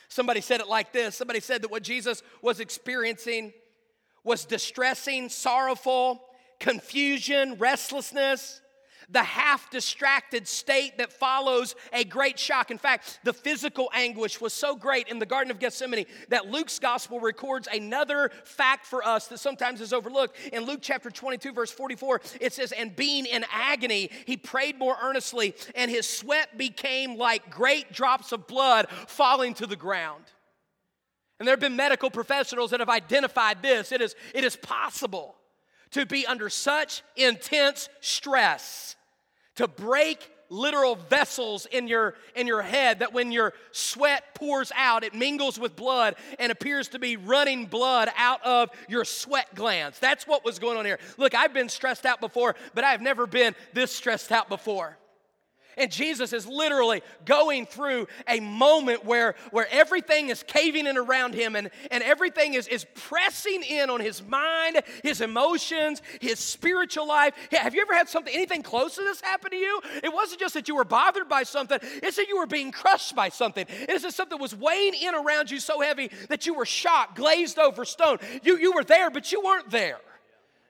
[0.07, 3.53] Somebody said it like this somebody said that what Jesus was experiencing
[4.23, 6.21] was distressing, sorrowful,
[6.59, 8.61] confusion, restlessness
[9.11, 12.71] the half distracted state that follows a great shock.
[12.71, 16.79] In fact, the physical anguish was so great in the Garden of Gethsemane that Luke's
[16.79, 20.37] gospel records another fact for us that sometimes is overlooked.
[20.53, 24.97] In Luke chapter 22, verse 44, it says, And being in agony, he prayed more
[25.01, 30.23] earnestly, and his sweat became like great drops of blood falling to the ground.
[31.39, 33.91] And there have been medical professionals that have identified this.
[33.91, 35.35] It is, it is possible
[35.89, 38.95] to be under such intense stress
[39.55, 45.03] to break literal vessels in your in your head that when your sweat pours out
[45.03, 49.97] it mingles with blood and appears to be running blood out of your sweat glands.
[49.99, 50.99] That's what was going on here.
[51.17, 54.97] Look i've been stressed out before but i've never been this stressed out before
[55.77, 61.33] and Jesus is literally going through a moment where, where everything is caving in around
[61.33, 67.07] him and, and everything is, is pressing in on his mind, his emotions, his spiritual
[67.07, 67.33] life.
[67.51, 69.81] Have you ever had something, anything close to this happen to you?
[70.03, 73.15] It wasn't just that you were bothered by something, it's that you were being crushed
[73.15, 73.65] by something.
[73.69, 77.59] It's that something was weighing in around you so heavy that you were shocked, glazed
[77.59, 78.17] over, stone.
[78.43, 79.99] You, you were there, but you weren't there.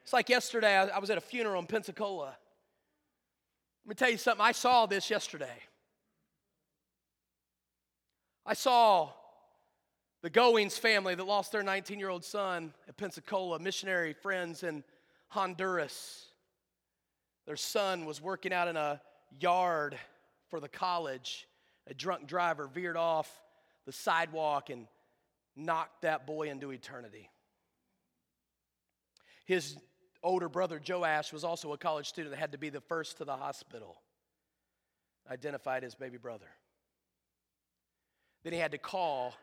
[0.04, 2.36] It's like yesterday, I, I was at a funeral in Pensacola.
[3.86, 4.46] Let me tell you something.
[4.46, 5.58] I saw this yesterday.
[8.46, 9.10] I saw
[10.22, 14.84] the Goings family that lost their 19 year old son at Pensacola, missionary friends in
[15.30, 16.28] Honduras.
[17.48, 19.02] Their son was working out in a
[19.40, 19.98] yard
[20.50, 21.48] for the college.
[21.88, 23.42] A drunk driver veered off
[23.86, 24.88] the sidewalk and
[25.56, 27.30] knocked that boy into eternity.
[29.46, 29.76] His
[30.24, 33.26] older brother, Joash, was also a college student that had to be the first to
[33.26, 34.02] the hospital,
[35.30, 36.48] identified as baby brother.
[38.44, 39.34] Then he had to call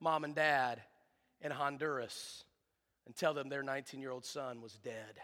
[0.00, 0.82] mom and dad
[1.40, 2.44] in Honduras
[3.06, 5.20] and tell them their 19 year old son was dead.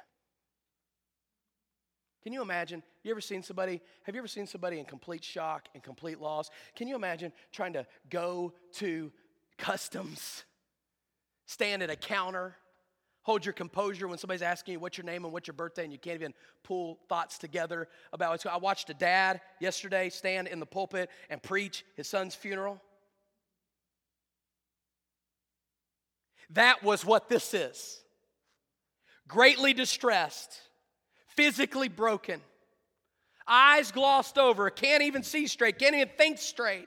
[2.23, 2.83] Can you imagine?
[3.05, 3.81] You ever seen somebody?
[4.03, 6.51] Have you ever seen somebody in complete shock and complete loss?
[6.75, 9.13] Can you imagine trying to go to
[9.59, 10.45] customs,
[11.47, 12.57] stand at a counter,
[13.27, 15.93] hold your composure when somebody's asking you what's your name and what's your birthday and
[15.93, 20.61] you can't even pull thoughts together about what's I watched a dad yesterday stand in
[20.61, 22.81] the pulpit and preach his son's funeral.
[26.51, 28.01] That was what this is.
[29.27, 30.61] Greatly distressed,
[31.27, 32.41] physically broken,
[33.45, 36.87] eyes glossed over, can't even see straight, can't even think straight.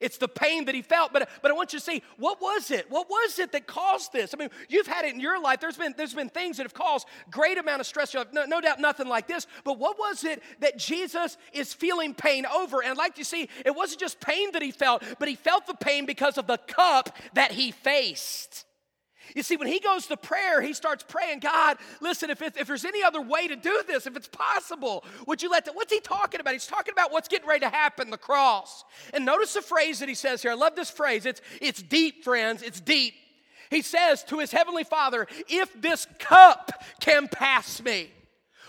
[0.00, 2.70] It's the pain that he felt, but, but I want you to see what was
[2.70, 2.90] it?
[2.90, 4.34] What was it that caused this?
[4.34, 5.60] I mean, you've had it in your life.
[5.60, 8.14] There's been, there's been things that have caused great amount of stress.
[8.14, 12.46] No, no doubt nothing like this, but what was it that Jesus is feeling pain
[12.46, 12.82] over?
[12.82, 15.74] And like you see, it wasn't just pain that he felt, but he felt the
[15.74, 18.64] pain because of the cup that he faced.
[19.34, 22.66] You see, when he goes to prayer, he starts praying, God, listen, if, it, if
[22.66, 25.74] there's any other way to do this, if it's possible, would you let that?
[25.74, 26.52] What's he talking about?
[26.52, 28.84] He's talking about what's getting ready to happen, the cross.
[29.12, 30.50] And notice the phrase that he says here.
[30.50, 31.26] I love this phrase.
[31.26, 32.62] It's, it's deep, friends.
[32.62, 33.14] It's deep.
[33.70, 38.10] He says to his heavenly father, if this cup can pass me,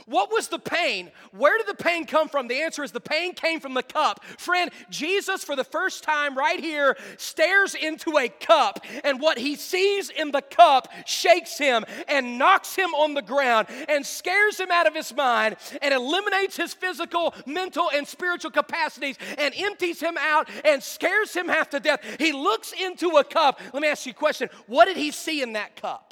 [0.10, 1.12] what was the pain?
[1.38, 2.48] Where did the pain come from?
[2.48, 4.24] The answer is the pain came from the cup.
[4.40, 9.56] Friend, Jesus, for the first time right here, stares into a cup, and what he
[9.56, 14.72] sees in the cup shakes him and knocks him on the ground and scares him
[14.72, 20.18] out of his mind and eliminates his physical, mental, and spiritual capacities and empties him
[20.20, 22.04] out and scares him half to death.
[22.18, 23.62] He looks into a cup.
[23.74, 26.09] Let me ask you a question What did he see in that cup?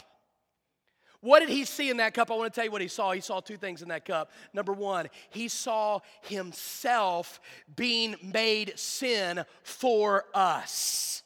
[1.27, 2.31] What did he see in that cup?
[2.31, 3.11] I want to tell you what he saw.
[3.11, 4.31] He saw two things in that cup.
[4.53, 7.41] Number one, he saw himself
[7.75, 11.23] being made sin for us.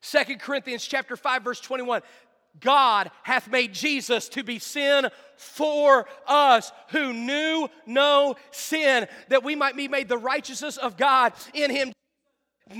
[0.00, 2.00] Second Corinthians chapter 5 verse 21
[2.60, 9.54] God hath made Jesus to be sin for us who knew no sin, that we
[9.54, 11.92] might be made the righteousness of God in him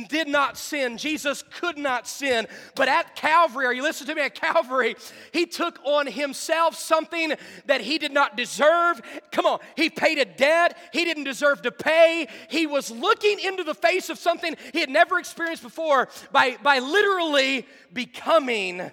[0.09, 0.99] did not sin.
[0.99, 2.47] Jesus could not sin.
[2.75, 4.23] But at Calvary, are you listening to me?
[4.23, 4.97] At Calvary,
[5.33, 7.35] he took on himself something
[7.67, 9.01] that he did not deserve.
[9.31, 12.29] Come on, he paid a debt he didn't deserve to pay.
[12.49, 16.79] He was looking into the face of something he had never experienced before by, by
[16.79, 18.91] literally becoming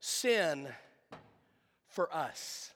[0.00, 0.68] sin
[1.88, 2.70] for us.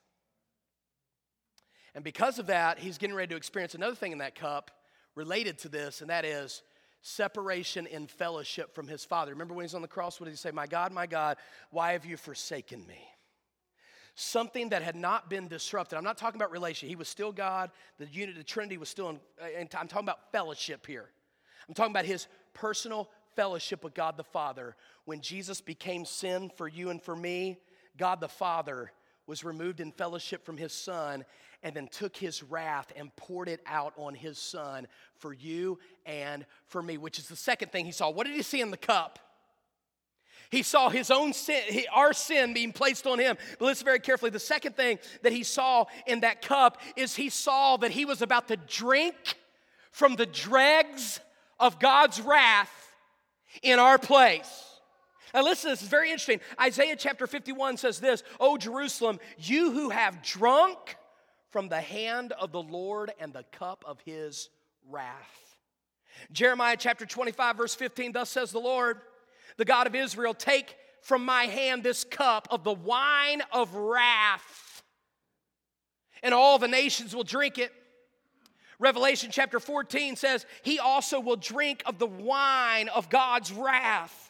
[1.94, 4.70] And because of that, he's getting ready to experience another thing in that cup
[5.16, 6.62] related to this, and that is
[7.02, 9.32] separation in fellowship from his father.
[9.32, 10.50] Remember when he's on the cross, what did he say?
[10.50, 11.36] My God, my God,
[11.70, 13.00] why have you forsaken me?
[14.14, 15.96] something that had not been disrupted.
[15.96, 16.88] I'm not talking about relation.
[16.88, 17.70] He was still God.
[17.98, 19.20] The unit, the Trinity was still in,
[19.56, 21.08] and I'm talking about fellowship here.
[21.68, 24.76] I'm talking about his personal fellowship with God the Father.
[25.04, 27.58] When Jesus became sin for you and for me,
[27.96, 28.92] God the Father
[29.30, 31.24] was removed in fellowship from his Son
[31.62, 36.44] and then took his wrath and poured it out on his Son for you and
[36.66, 38.10] for me, which is the second thing he saw.
[38.10, 39.20] What did he see in the cup?
[40.50, 41.62] He saw his own sin,
[41.92, 43.36] our sin being placed on him.
[43.60, 44.32] But listen very carefully.
[44.32, 48.22] The second thing that he saw in that cup is he saw that he was
[48.22, 49.14] about to drink
[49.92, 51.20] from the dregs
[51.60, 52.72] of God's wrath
[53.62, 54.69] in our place.
[55.32, 56.40] Now, listen, this is very interesting.
[56.60, 60.96] Isaiah chapter 51 says this O Jerusalem, you who have drunk
[61.50, 64.48] from the hand of the Lord and the cup of his
[64.88, 65.56] wrath.
[66.32, 69.00] Jeremiah chapter 25, verse 15, thus says the Lord,
[69.56, 74.82] the God of Israel, take from my hand this cup of the wine of wrath,
[76.22, 77.72] and all the nations will drink it.
[78.78, 84.29] Revelation chapter 14 says, He also will drink of the wine of God's wrath,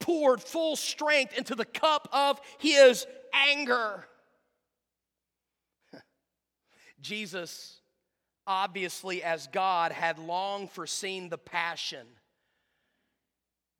[0.00, 4.06] poured full strength into the cup of His anger.
[7.00, 7.80] Jesus,
[8.46, 12.06] obviously, as God, had long foreseen the passion.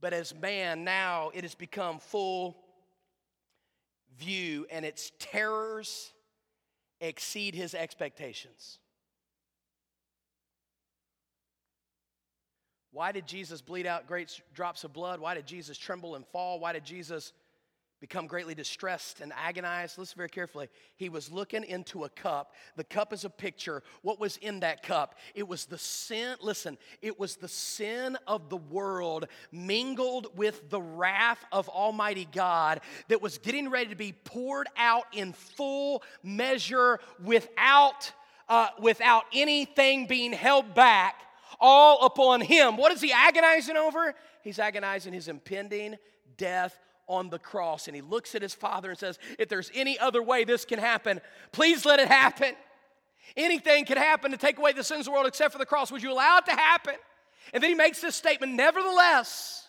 [0.00, 2.56] But as man, now it has become full
[4.18, 6.12] view, and its terrors
[7.00, 8.78] exceed his expectations.
[12.96, 15.20] Why did Jesus bleed out great drops of blood?
[15.20, 16.58] Why did Jesus tremble and fall?
[16.58, 17.34] Why did Jesus
[18.00, 19.98] become greatly distressed and agonized.
[19.98, 20.68] Listen very carefully.
[20.96, 22.54] He was looking into a cup.
[22.76, 23.82] The cup is a picture.
[24.00, 25.14] What was in that cup?
[25.34, 30.80] It was the sin, listen, it was the sin of the world mingled with the
[30.80, 36.98] wrath of Almighty God that was getting ready to be poured out in full measure
[37.22, 38.10] without,
[38.48, 41.16] uh, without anything being held back.
[41.60, 42.76] All upon him.
[42.76, 44.14] What is he agonizing over?
[44.42, 45.96] He's agonizing his impending
[46.36, 47.86] death on the cross.
[47.86, 50.78] And he looks at his father and says, If there's any other way this can
[50.78, 51.20] happen,
[51.52, 52.54] please let it happen.
[53.36, 55.90] Anything could happen to take away the sins of the world except for the cross.
[55.90, 56.94] Would you allow it to happen?
[57.52, 59.66] And then he makes this statement, nevertheless,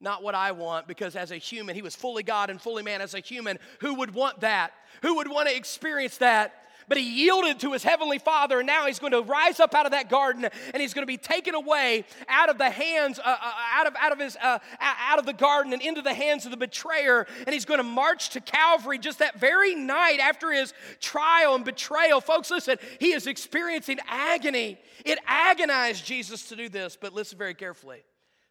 [0.00, 3.00] not what I want, because as a human, he was fully God and fully man.
[3.00, 4.72] As a human, who would want that?
[5.02, 6.54] Who would want to experience that?
[6.88, 9.86] But he yielded to his heavenly father, and now he's going to rise up out
[9.86, 13.22] of that garden and he's going to be taken away out of the hands, uh,
[13.24, 16.44] uh, out, of, out, of his, uh, out of the garden and into the hands
[16.44, 20.50] of the betrayer, and he's going to march to Calvary just that very night after
[20.52, 22.20] his trial and betrayal.
[22.20, 24.78] Folks, listen, he is experiencing agony.
[25.04, 28.02] It agonized Jesus to do this, but listen very carefully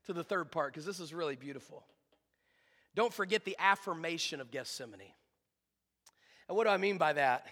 [0.05, 1.83] to the third part because this is really beautiful.
[2.95, 5.01] Don't forget the affirmation of Gethsemane.
[6.47, 7.45] And what do I mean by that?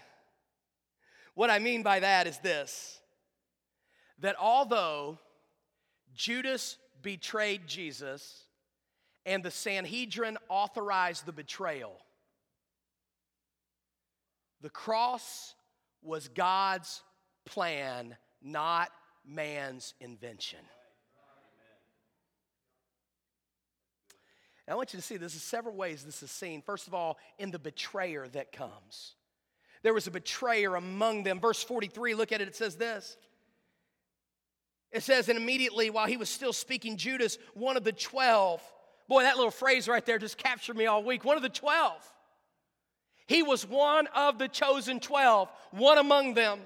[1.35, 2.99] What I mean by that is this
[4.19, 5.17] that although
[6.13, 8.43] Judas betrayed Jesus
[9.25, 11.95] and the Sanhedrin authorized the betrayal,
[14.61, 15.55] the cross
[16.01, 17.01] was God's
[17.45, 18.89] plan, not
[19.25, 20.59] man's invention.
[24.67, 26.61] I want you to see this is several ways this is seen.
[26.61, 29.15] First of all, in the betrayer that comes.
[29.81, 31.39] There was a betrayer among them.
[31.39, 33.17] Verse 43, look at it, it says this.
[34.91, 38.61] It says, and immediately while he was still speaking, Judas, one of the 12,
[39.07, 41.23] boy, that little phrase right there just captured me all week.
[41.23, 41.93] One of the 12.
[43.27, 46.59] He was one of the chosen 12, one among them,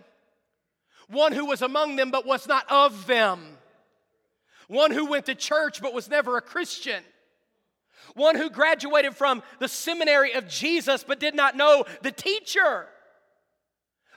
[1.10, 3.42] one who was among them but was not of them,
[4.70, 7.04] one who went to church but was never a Christian
[8.16, 12.88] one who graduated from the seminary of Jesus but did not know the teacher.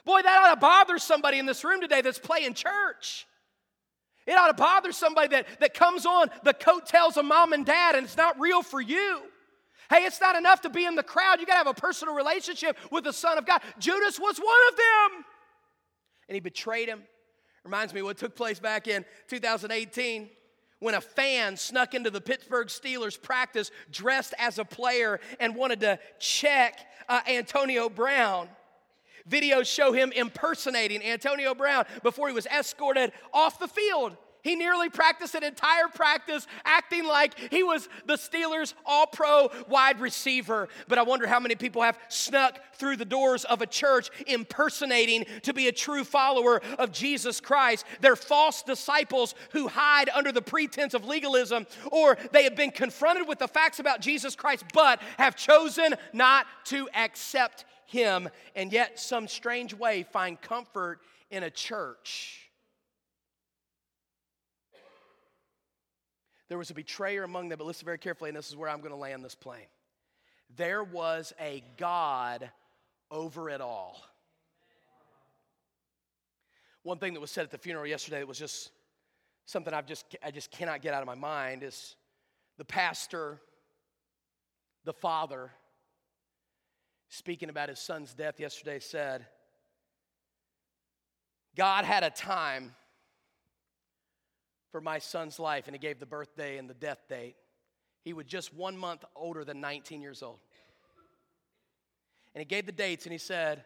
[0.07, 3.27] Boy, that ought to bother somebody in this room today that's playing church.
[4.25, 7.95] It ought to bother somebody that, that comes on the coattails of mom and dad
[7.95, 9.19] and it's not real for you.
[9.89, 11.41] Hey, it's not enough to be in the crowd.
[11.41, 13.61] You got to have a personal relationship with the Son of God.
[13.79, 15.25] Judas was one of them.
[16.29, 17.03] And he betrayed him.
[17.65, 20.29] Reminds me what took place back in 2018
[20.79, 25.81] when a fan snuck into the Pittsburgh Steelers practice dressed as a player and wanted
[25.81, 28.47] to check uh, Antonio Brown.
[29.29, 34.17] Videos show him impersonating Antonio Brown before he was escorted off the field.
[34.47, 39.99] He nearly practiced an entire practice acting like he was the Steelers' all pro wide
[39.99, 40.69] receiver.
[40.87, 45.25] But I wonder how many people have snuck through the doors of a church impersonating
[45.41, 47.85] to be a true follower of Jesus Christ.
[47.99, 53.27] They're false disciples who hide under the pretense of legalism, or they have been confronted
[53.27, 58.99] with the facts about Jesus Christ but have chosen not to accept him and yet,
[58.99, 60.99] some strange way, find comfort
[61.31, 62.51] in a church.
[66.49, 68.79] There was a betrayer among them, but listen very carefully, and this is where I'm
[68.79, 69.67] going to land this plane.
[70.55, 72.49] There was a God
[73.11, 74.01] over it all.
[76.83, 78.71] One thing that was said at the funeral yesterday that was just
[79.45, 81.95] something I've just, I just cannot get out of my mind is
[82.57, 83.41] the pastor,
[84.85, 85.51] the father,
[87.09, 89.25] speaking about his son's death yesterday, said,
[91.55, 92.73] God had a time
[94.71, 97.35] for my son's life, and he gave the birthday and the death date.
[98.03, 100.39] He was just one month older than 19 years old.
[102.35, 103.63] And he gave the dates, and he said,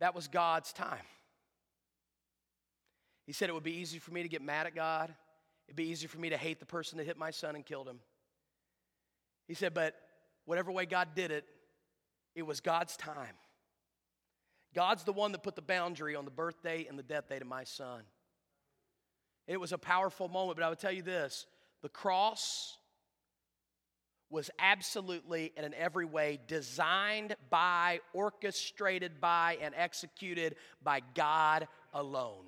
[0.00, 1.04] That was God's time.
[3.26, 5.14] He said it would be easy for me to get mad at God.
[5.66, 7.86] It'd be easy for me to hate the person that hit my son and killed
[7.86, 8.00] him.
[9.46, 9.94] He said, but
[10.48, 11.44] whatever way God did it,
[12.34, 13.34] it was God's time.
[14.74, 17.48] God's the one that put the boundary on the birthday and the death date of
[17.48, 18.00] my son.
[19.46, 21.46] It was a powerful moment, but I would tell you this
[21.82, 22.78] the cross
[24.30, 32.46] was absolutely and in every way designed by, orchestrated by, and executed by God alone.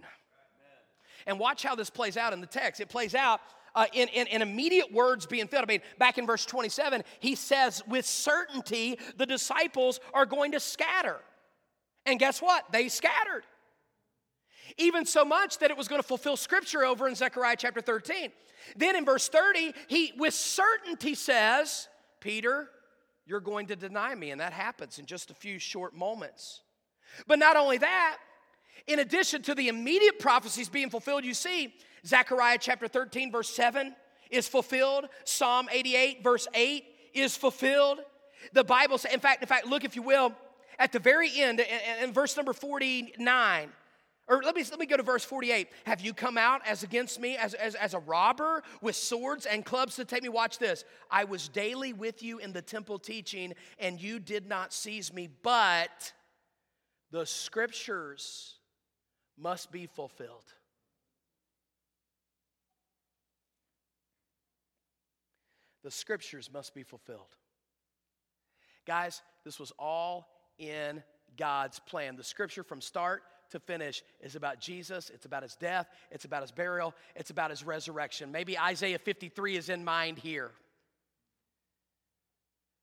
[1.27, 2.81] And watch how this plays out in the text.
[2.81, 3.41] It plays out
[3.75, 5.65] uh, in, in, in, immediate words being filled.
[5.65, 10.61] I mean, back in verse 27, he says, with certainty, the disciples are going to
[10.61, 11.21] scatter.
[12.07, 12.65] And guess what?
[12.73, 13.45] They scattered.
[14.79, 18.31] Even so much that it was going to fulfill scripture over in Zechariah chapter 13.
[18.77, 21.89] Then in verse 30, he with certainty says,
[22.21, 22.69] Peter,
[23.27, 24.31] you're going to deny me.
[24.31, 26.63] And that happens in just a few short moments.
[27.27, 28.19] But not only that,
[28.87, 31.75] in addition to the immediate prophecies being fulfilled, you see
[32.07, 33.95] Zechariah chapter 13, verse 7
[34.31, 35.07] is fulfilled.
[35.25, 37.99] Psalm 88, verse 8 is fulfilled.
[38.53, 40.33] The Bible, says, in fact, in fact, look if you will,
[40.79, 41.61] at the very end,
[42.03, 43.69] in, verse number 49,
[44.29, 45.69] or let me, let me go to verse 48.
[45.85, 49.65] Have you come out as against me as, as, as a robber with swords and
[49.65, 50.29] clubs to take me?
[50.29, 50.85] Watch this.
[51.11, 55.29] I was daily with you in the temple teaching, and you did not seize me,
[55.43, 56.13] but
[57.11, 58.60] the scriptures
[59.41, 60.45] must be fulfilled.
[65.83, 67.37] The scriptures must be fulfilled.
[68.87, 70.29] Guys, this was all
[70.59, 71.03] in
[71.37, 72.17] God's plan.
[72.17, 76.43] The scripture from start to finish is about Jesus, it's about his death, it's about
[76.43, 78.31] his burial, it's about his resurrection.
[78.31, 80.53] Maybe Isaiah 53 is in mind here.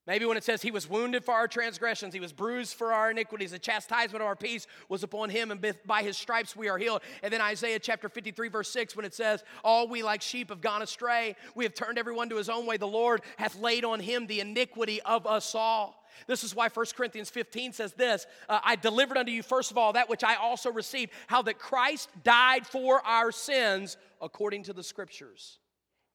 [0.08, 3.12] Maybe when it says he was wounded for our transgressions, he was bruised for our
[3.12, 6.78] iniquities, the chastisement of our peace was upon him, and by his stripes we are
[6.78, 7.02] healed.
[7.22, 10.62] And then Isaiah chapter 53, verse 6, when it says, All we like sheep have
[10.62, 12.78] gone astray, we have turned everyone to his own way.
[12.78, 16.06] The Lord hath laid on him the iniquity of us all.
[16.26, 19.78] This is why 1 Corinthians 15 says this uh, I delivered unto you, first of
[19.78, 24.74] all, that which I also received, how that Christ died for our sins according to
[24.74, 25.60] the scriptures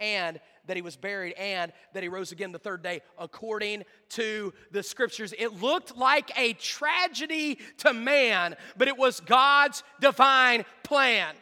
[0.02, 4.52] and that he was buried and that he rose again the third day according to
[4.72, 5.32] the scriptures.
[5.38, 11.34] It looked like a tragedy to man, but it was God's divine plan.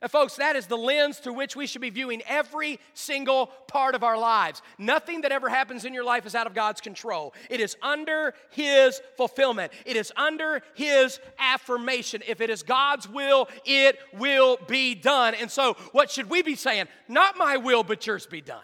[0.00, 3.94] And, folks, that is the lens through which we should be viewing every single part
[3.94, 4.62] of our lives.
[4.78, 7.34] Nothing that ever happens in your life is out of God's control.
[7.50, 12.22] It is under His fulfillment, it is under His affirmation.
[12.26, 15.34] If it is God's will, it will be done.
[15.34, 16.86] And so, what should we be saying?
[17.08, 18.60] Not my will, but yours be done.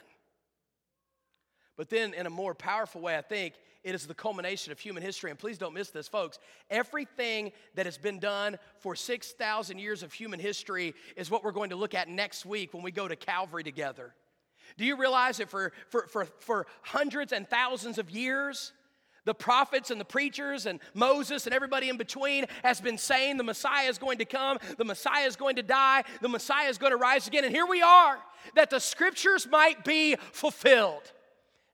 [1.77, 3.55] But then, in a more powerful way, I think
[3.85, 5.31] it is the culmination of human history.
[5.31, 6.39] And please don't miss this, folks.
[6.71, 11.71] Everything that has been done for 6,000 years of human history is what we're going
[11.71, 14.15] to look at next week when we go to Calvary together.
[14.79, 18.73] Do you realize that for, for, for, for hundreds and thousands of years,
[19.27, 23.45] the prophets and the preachers and Moses and everybody in between has been saying the
[23.45, 26.93] Messiah is going to come, the Messiah is going to die, the Messiah is going
[26.93, 27.45] to rise again.
[27.45, 28.19] And here we are,
[28.55, 31.13] that the scriptures might be fulfilled.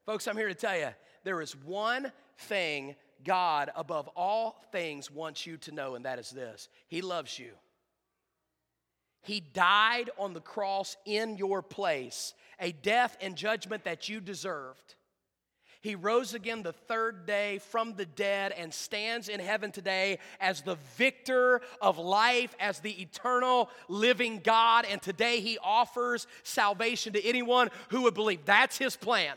[0.06, 0.88] Folks, I'm here to tell you
[1.24, 6.30] there is one thing God, above all things, wants you to know, and that is
[6.30, 7.52] this He loves you.
[9.22, 14.94] He died on the cross in your place, a death and judgment that you deserved.
[15.82, 20.60] He rose again the third day from the dead and stands in heaven today as
[20.60, 24.84] the victor of life, as the eternal living God.
[24.90, 28.44] And today he offers salvation to anyone who would believe.
[28.44, 29.36] That's his plan.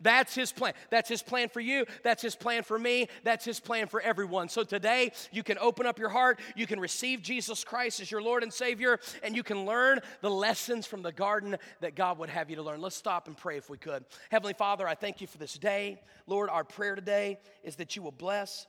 [0.00, 0.74] That's his plan.
[0.90, 1.84] That's his plan for you.
[2.04, 3.08] That's his plan for me.
[3.24, 4.48] That's his plan for everyone.
[4.48, 6.40] So today, you can open up your heart.
[6.54, 10.30] You can receive Jesus Christ as your Lord and Savior, and you can learn the
[10.30, 12.80] lessons from the garden that God would have you to learn.
[12.80, 14.04] Let's stop and pray if we could.
[14.30, 16.00] Heavenly Father, I thank you for this day.
[16.26, 18.66] Lord, our prayer today is that you will bless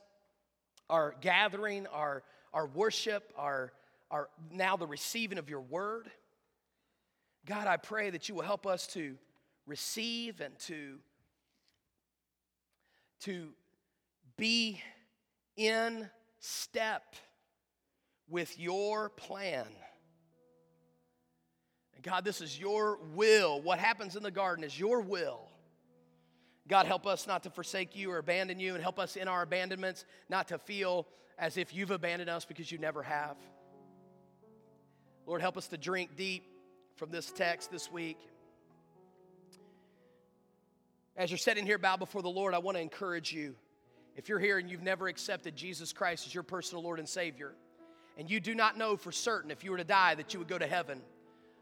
[0.88, 3.72] our gathering, our, our worship, our,
[4.10, 6.10] our now the receiving of your word.
[7.46, 9.16] God, I pray that you will help us to
[9.66, 10.98] receive and to
[13.20, 13.48] to
[14.36, 14.80] be
[15.56, 16.08] in
[16.38, 17.16] step
[18.28, 19.66] with your plan.
[21.94, 23.60] And God, this is your will.
[23.60, 25.48] What happens in the garden is your will.
[26.66, 29.42] God, help us not to forsake you or abandon you, and help us in our
[29.42, 31.06] abandonments not to feel
[31.38, 33.36] as if you've abandoned us because you never have.
[35.26, 36.44] Lord, help us to drink deep
[36.96, 38.18] from this text this week.
[41.20, 43.54] As you're sitting here, bow before the Lord, I want to encourage you.
[44.16, 47.52] If you're here and you've never accepted Jesus Christ as your personal Lord and Savior,
[48.16, 50.48] and you do not know for certain if you were to die that you would
[50.48, 51.02] go to heaven,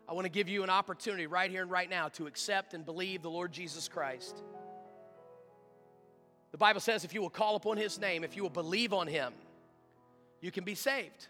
[0.08, 2.86] I want to give you an opportunity right here and right now to accept and
[2.86, 4.44] believe the Lord Jesus Christ.
[6.52, 9.08] The Bible says if you will call upon His name, if you will believe on
[9.08, 9.32] Him,
[10.40, 11.26] you can be saved.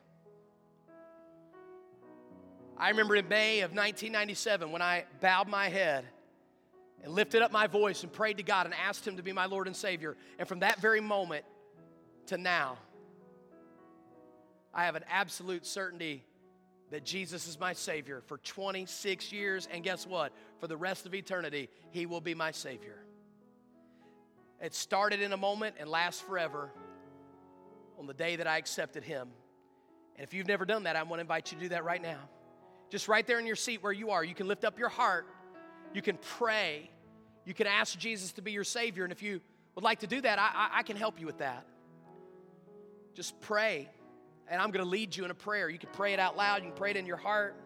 [2.77, 6.05] I remember in May of 1997 when I bowed my head
[7.03, 9.47] and lifted up my voice and prayed to God and asked Him to be my
[9.47, 10.17] Lord and Savior.
[10.39, 11.45] And from that very moment
[12.27, 12.79] to now,
[14.75, 16.25] I have an absolute certainty
[16.91, 19.69] that Jesus is my Savior for 26 years.
[19.71, 20.33] And guess what?
[20.59, 23.05] For the rest of eternity, He will be my Savior.
[24.61, 26.71] It started in a moment and lasts forever
[27.99, 29.29] on the day that I accepted Him.
[30.17, 32.03] And if you've never done that, I want to invite you to do that right
[32.03, 32.19] now.
[32.91, 35.27] Just right there in your seat where you are, you can lift up your heart
[35.95, 36.91] you can pray.
[37.45, 39.05] You can ask Jesus to be your Savior.
[39.05, 39.41] And if you
[39.75, 41.65] would like to do that, I, I, can help you with that.
[43.15, 43.89] Just pray.
[44.51, 45.69] And I'm going to lead you in a prayer.
[45.69, 47.57] You can pray it out loud, you can pray it in your heart.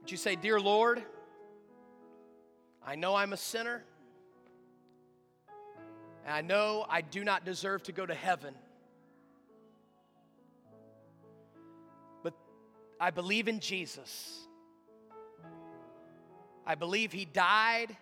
[0.00, 1.02] But you say, Dear Lord,
[2.86, 3.82] I know I'm a sinner.
[6.26, 8.54] And I know I do not deserve to go to heaven.
[12.22, 12.34] But
[12.98, 14.46] I believe in Jesus.
[16.66, 17.96] I believe he died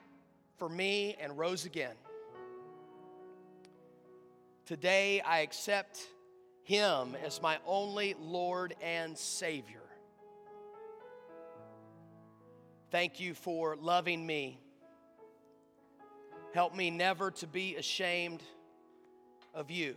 [0.57, 1.97] for me and rose again.
[4.67, 6.01] Today, I accept
[6.63, 9.83] him as my only Lord and Savior.
[12.93, 14.61] Thank you for loving me.
[16.55, 18.43] Help me never to be ashamed
[19.55, 19.97] of you.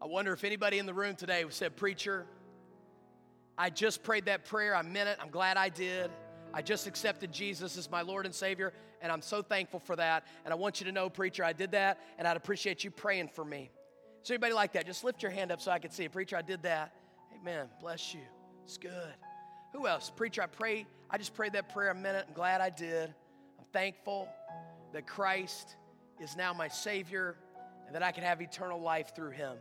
[0.00, 2.26] I wonder if anybody in the room today said, Preacher,
[3.58, 4.74] I just prayed that prayer.
[4.74, 5.18] I meant it.
[5.20, 6.10] I'm glad I did.
[6.54, 10.26] I just accepted Jesus as my Lord and Savior, and I'm so thankful for that.
[10.44, 13.28] And I want you to know, preacher, I did that, and I'd appreciate you praying
[13.28, 13.70] for me.
[14.22, 14.86] Is anybody like that?
[14.86, 16.08] Just lift your hand up so I can see.
[16.08, 16.94] Preacher, I did that.
[17.40, 17.68] Amen.
[17.80, 18.20] Bless you.
[18.64, 19.14] It's good.
[19.72, 20.10] Who else?
[20.14, 20.86] Preacher, I pray.
[21.10, 22.26] I just prayed that prayer a minute.
[22.28, 23.14] I'm glad I did.
[23.58, 24.28] I'm thankful
[24.92, 25.76] that Christ
[26.20, 27.36] is now my Savior
[27.86, 29.56] and that I can have eternal life through Him.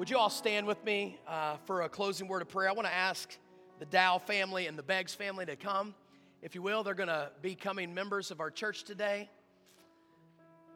[0.00, 2.70] Would you all stand with me uh, for a closing word of prayer?
[2.70, 3.36] I want to ask
[3.78, 5.94] the Dow family and the Beggs family to come.
[6.40, 9.28] If you will, they're going to be coming members of our church today.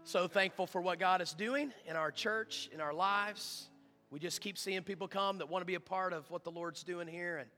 [0.03, 3.71] So thankful for what God is doing in our church, in our lives.
[4.11, 6.51] We just keep seeing people come that want to be a part of what the
[6.51, 7.39] Lord's doing here.
[7.39, 7.49] And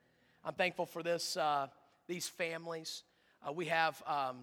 [0.45, 1.67] I'm thankful for this, uh,
[2.07, 3.03] these families.
[3.45, 4.37] Uh, we have um,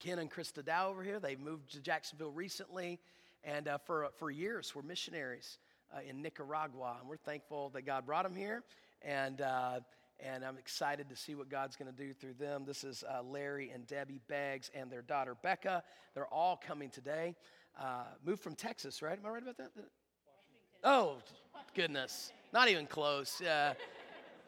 [0.00, 1.20] Ken and Krista Dow over here.
[1.20, 2.98] They moved to Jacksonville recently,
[3.44, 5.58] and uh, for, for years, we're missionaries
[5.94, 6.96] uh, in Nicaragua.
[7.00, 8.62] And we're thankful that God brought them here.
[9.02, 9.80] And, uh,
[10.20, 12.64] and I'm excited to see what God's going to do through them.
[12.66, 15.82] This is uh, Larry and Debbie Beggs and their daughter Becca.
[16.14, 17.36] They're all coming today.
[17.80, 19.18] Uh, moved from Texas, right?
[19.18, 19.70] Am I right about that?
[20.82, 21.16] Oh,
[21.74, 22.32] goodness.
[22.52, 23.40] Not even close.
[23.42, 23.74] Yeah.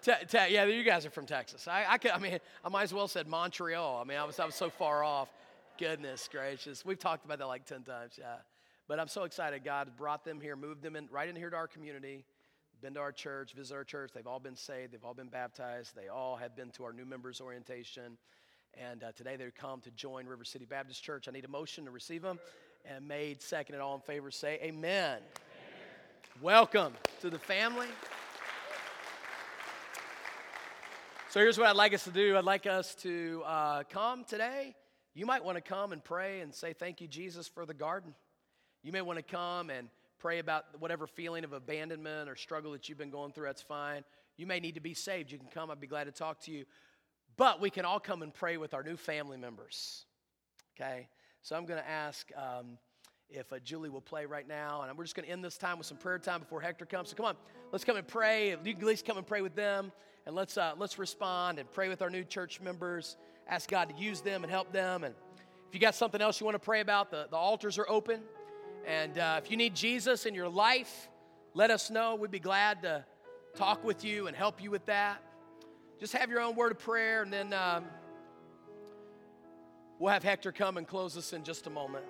[0.02, 1.68] Te- te- yeah, you guys are from Texas.
[1.68, 4.00] I, I, could, I mean, I might as well said Montreal.
[4.02, 5.28] I mean, I was, I was so far off.
[5.78, 6.84] Goodness gracious.
[6.84, 8.36] We've talked about that like 10 times, yeah.
[8.90, 9.62] But I'm so excited.
[9.62, 12.24] God brought them here, moved them in right in here to our community,
[12.82, 14.10] been to our church, visited our church.
[14.12, 14.92] They've all been saved.
[14.92, 15.94] They've all been baptized.
[15.94, 18.18] They all have been to our new members orientation.
[18.74, 21.28] And uh, today they've come to join River City Baptist Church.
[21.28, 22.40] I need a motion to receive them.
[22.84, 25.18] And made second and all in favor say amen.
[25.18, 25.20] amen.
[26.42, 27.86] Welcome to the family.
[31.28, 32.36] So here's what I'd like us to do.
[32.36, 34.74] I'd like us to uh, come today.
[35.14, 38.14] You might want to come and pray and say, Thank you, Jesus, for the garden.
[38.82, 42.88] You may want to come and pray about whatever feeling of abandonment or struggle that
[42.88, 43.46] you've been going through.
[43.46, 44.04] That's fine.
[44.36, 45.30] You may need to be saved.
[45.30, 45.70] You can come.
[45.70, 46.64] I'd be glad to talk to you.
[47.36, 50.04] But we can all come and pray with our new family members.
[50.78, 51.08] Okay?
[51.42, 52.78] So I'm going to ask um,
[53.28, 54.82] if uh, Julie will play right now.
[54.82, 57.10] And we're just going to end this time with some prayer time before Hector comes.
[57.10, 57.36] So come on,
[57.72, 58.50] let's come and pray.
[58.50, 59.92] You can at least come and pray with them.
[60.26, 63.16] And let's, uh, let's respond and pray with our new church members.
[63.48, 65.04] Ask God to use them and help them.
[65.04, 65.14] And
[65.68, 68.20] if you got something else you want to pray about, the, the altars are open.
[68.86, 71.08] And uh, if you need Jesus in your life,
[71.54, 72.14] let us know.
[72.14, 73.04] We'd be glad to
[73.54, 75.22] talk with you and help you with that.
[75.98, 77.84] Just have your own word of prayer, and then um,
[79.98, 82.06] we'll have Hector come and close us in just a moment.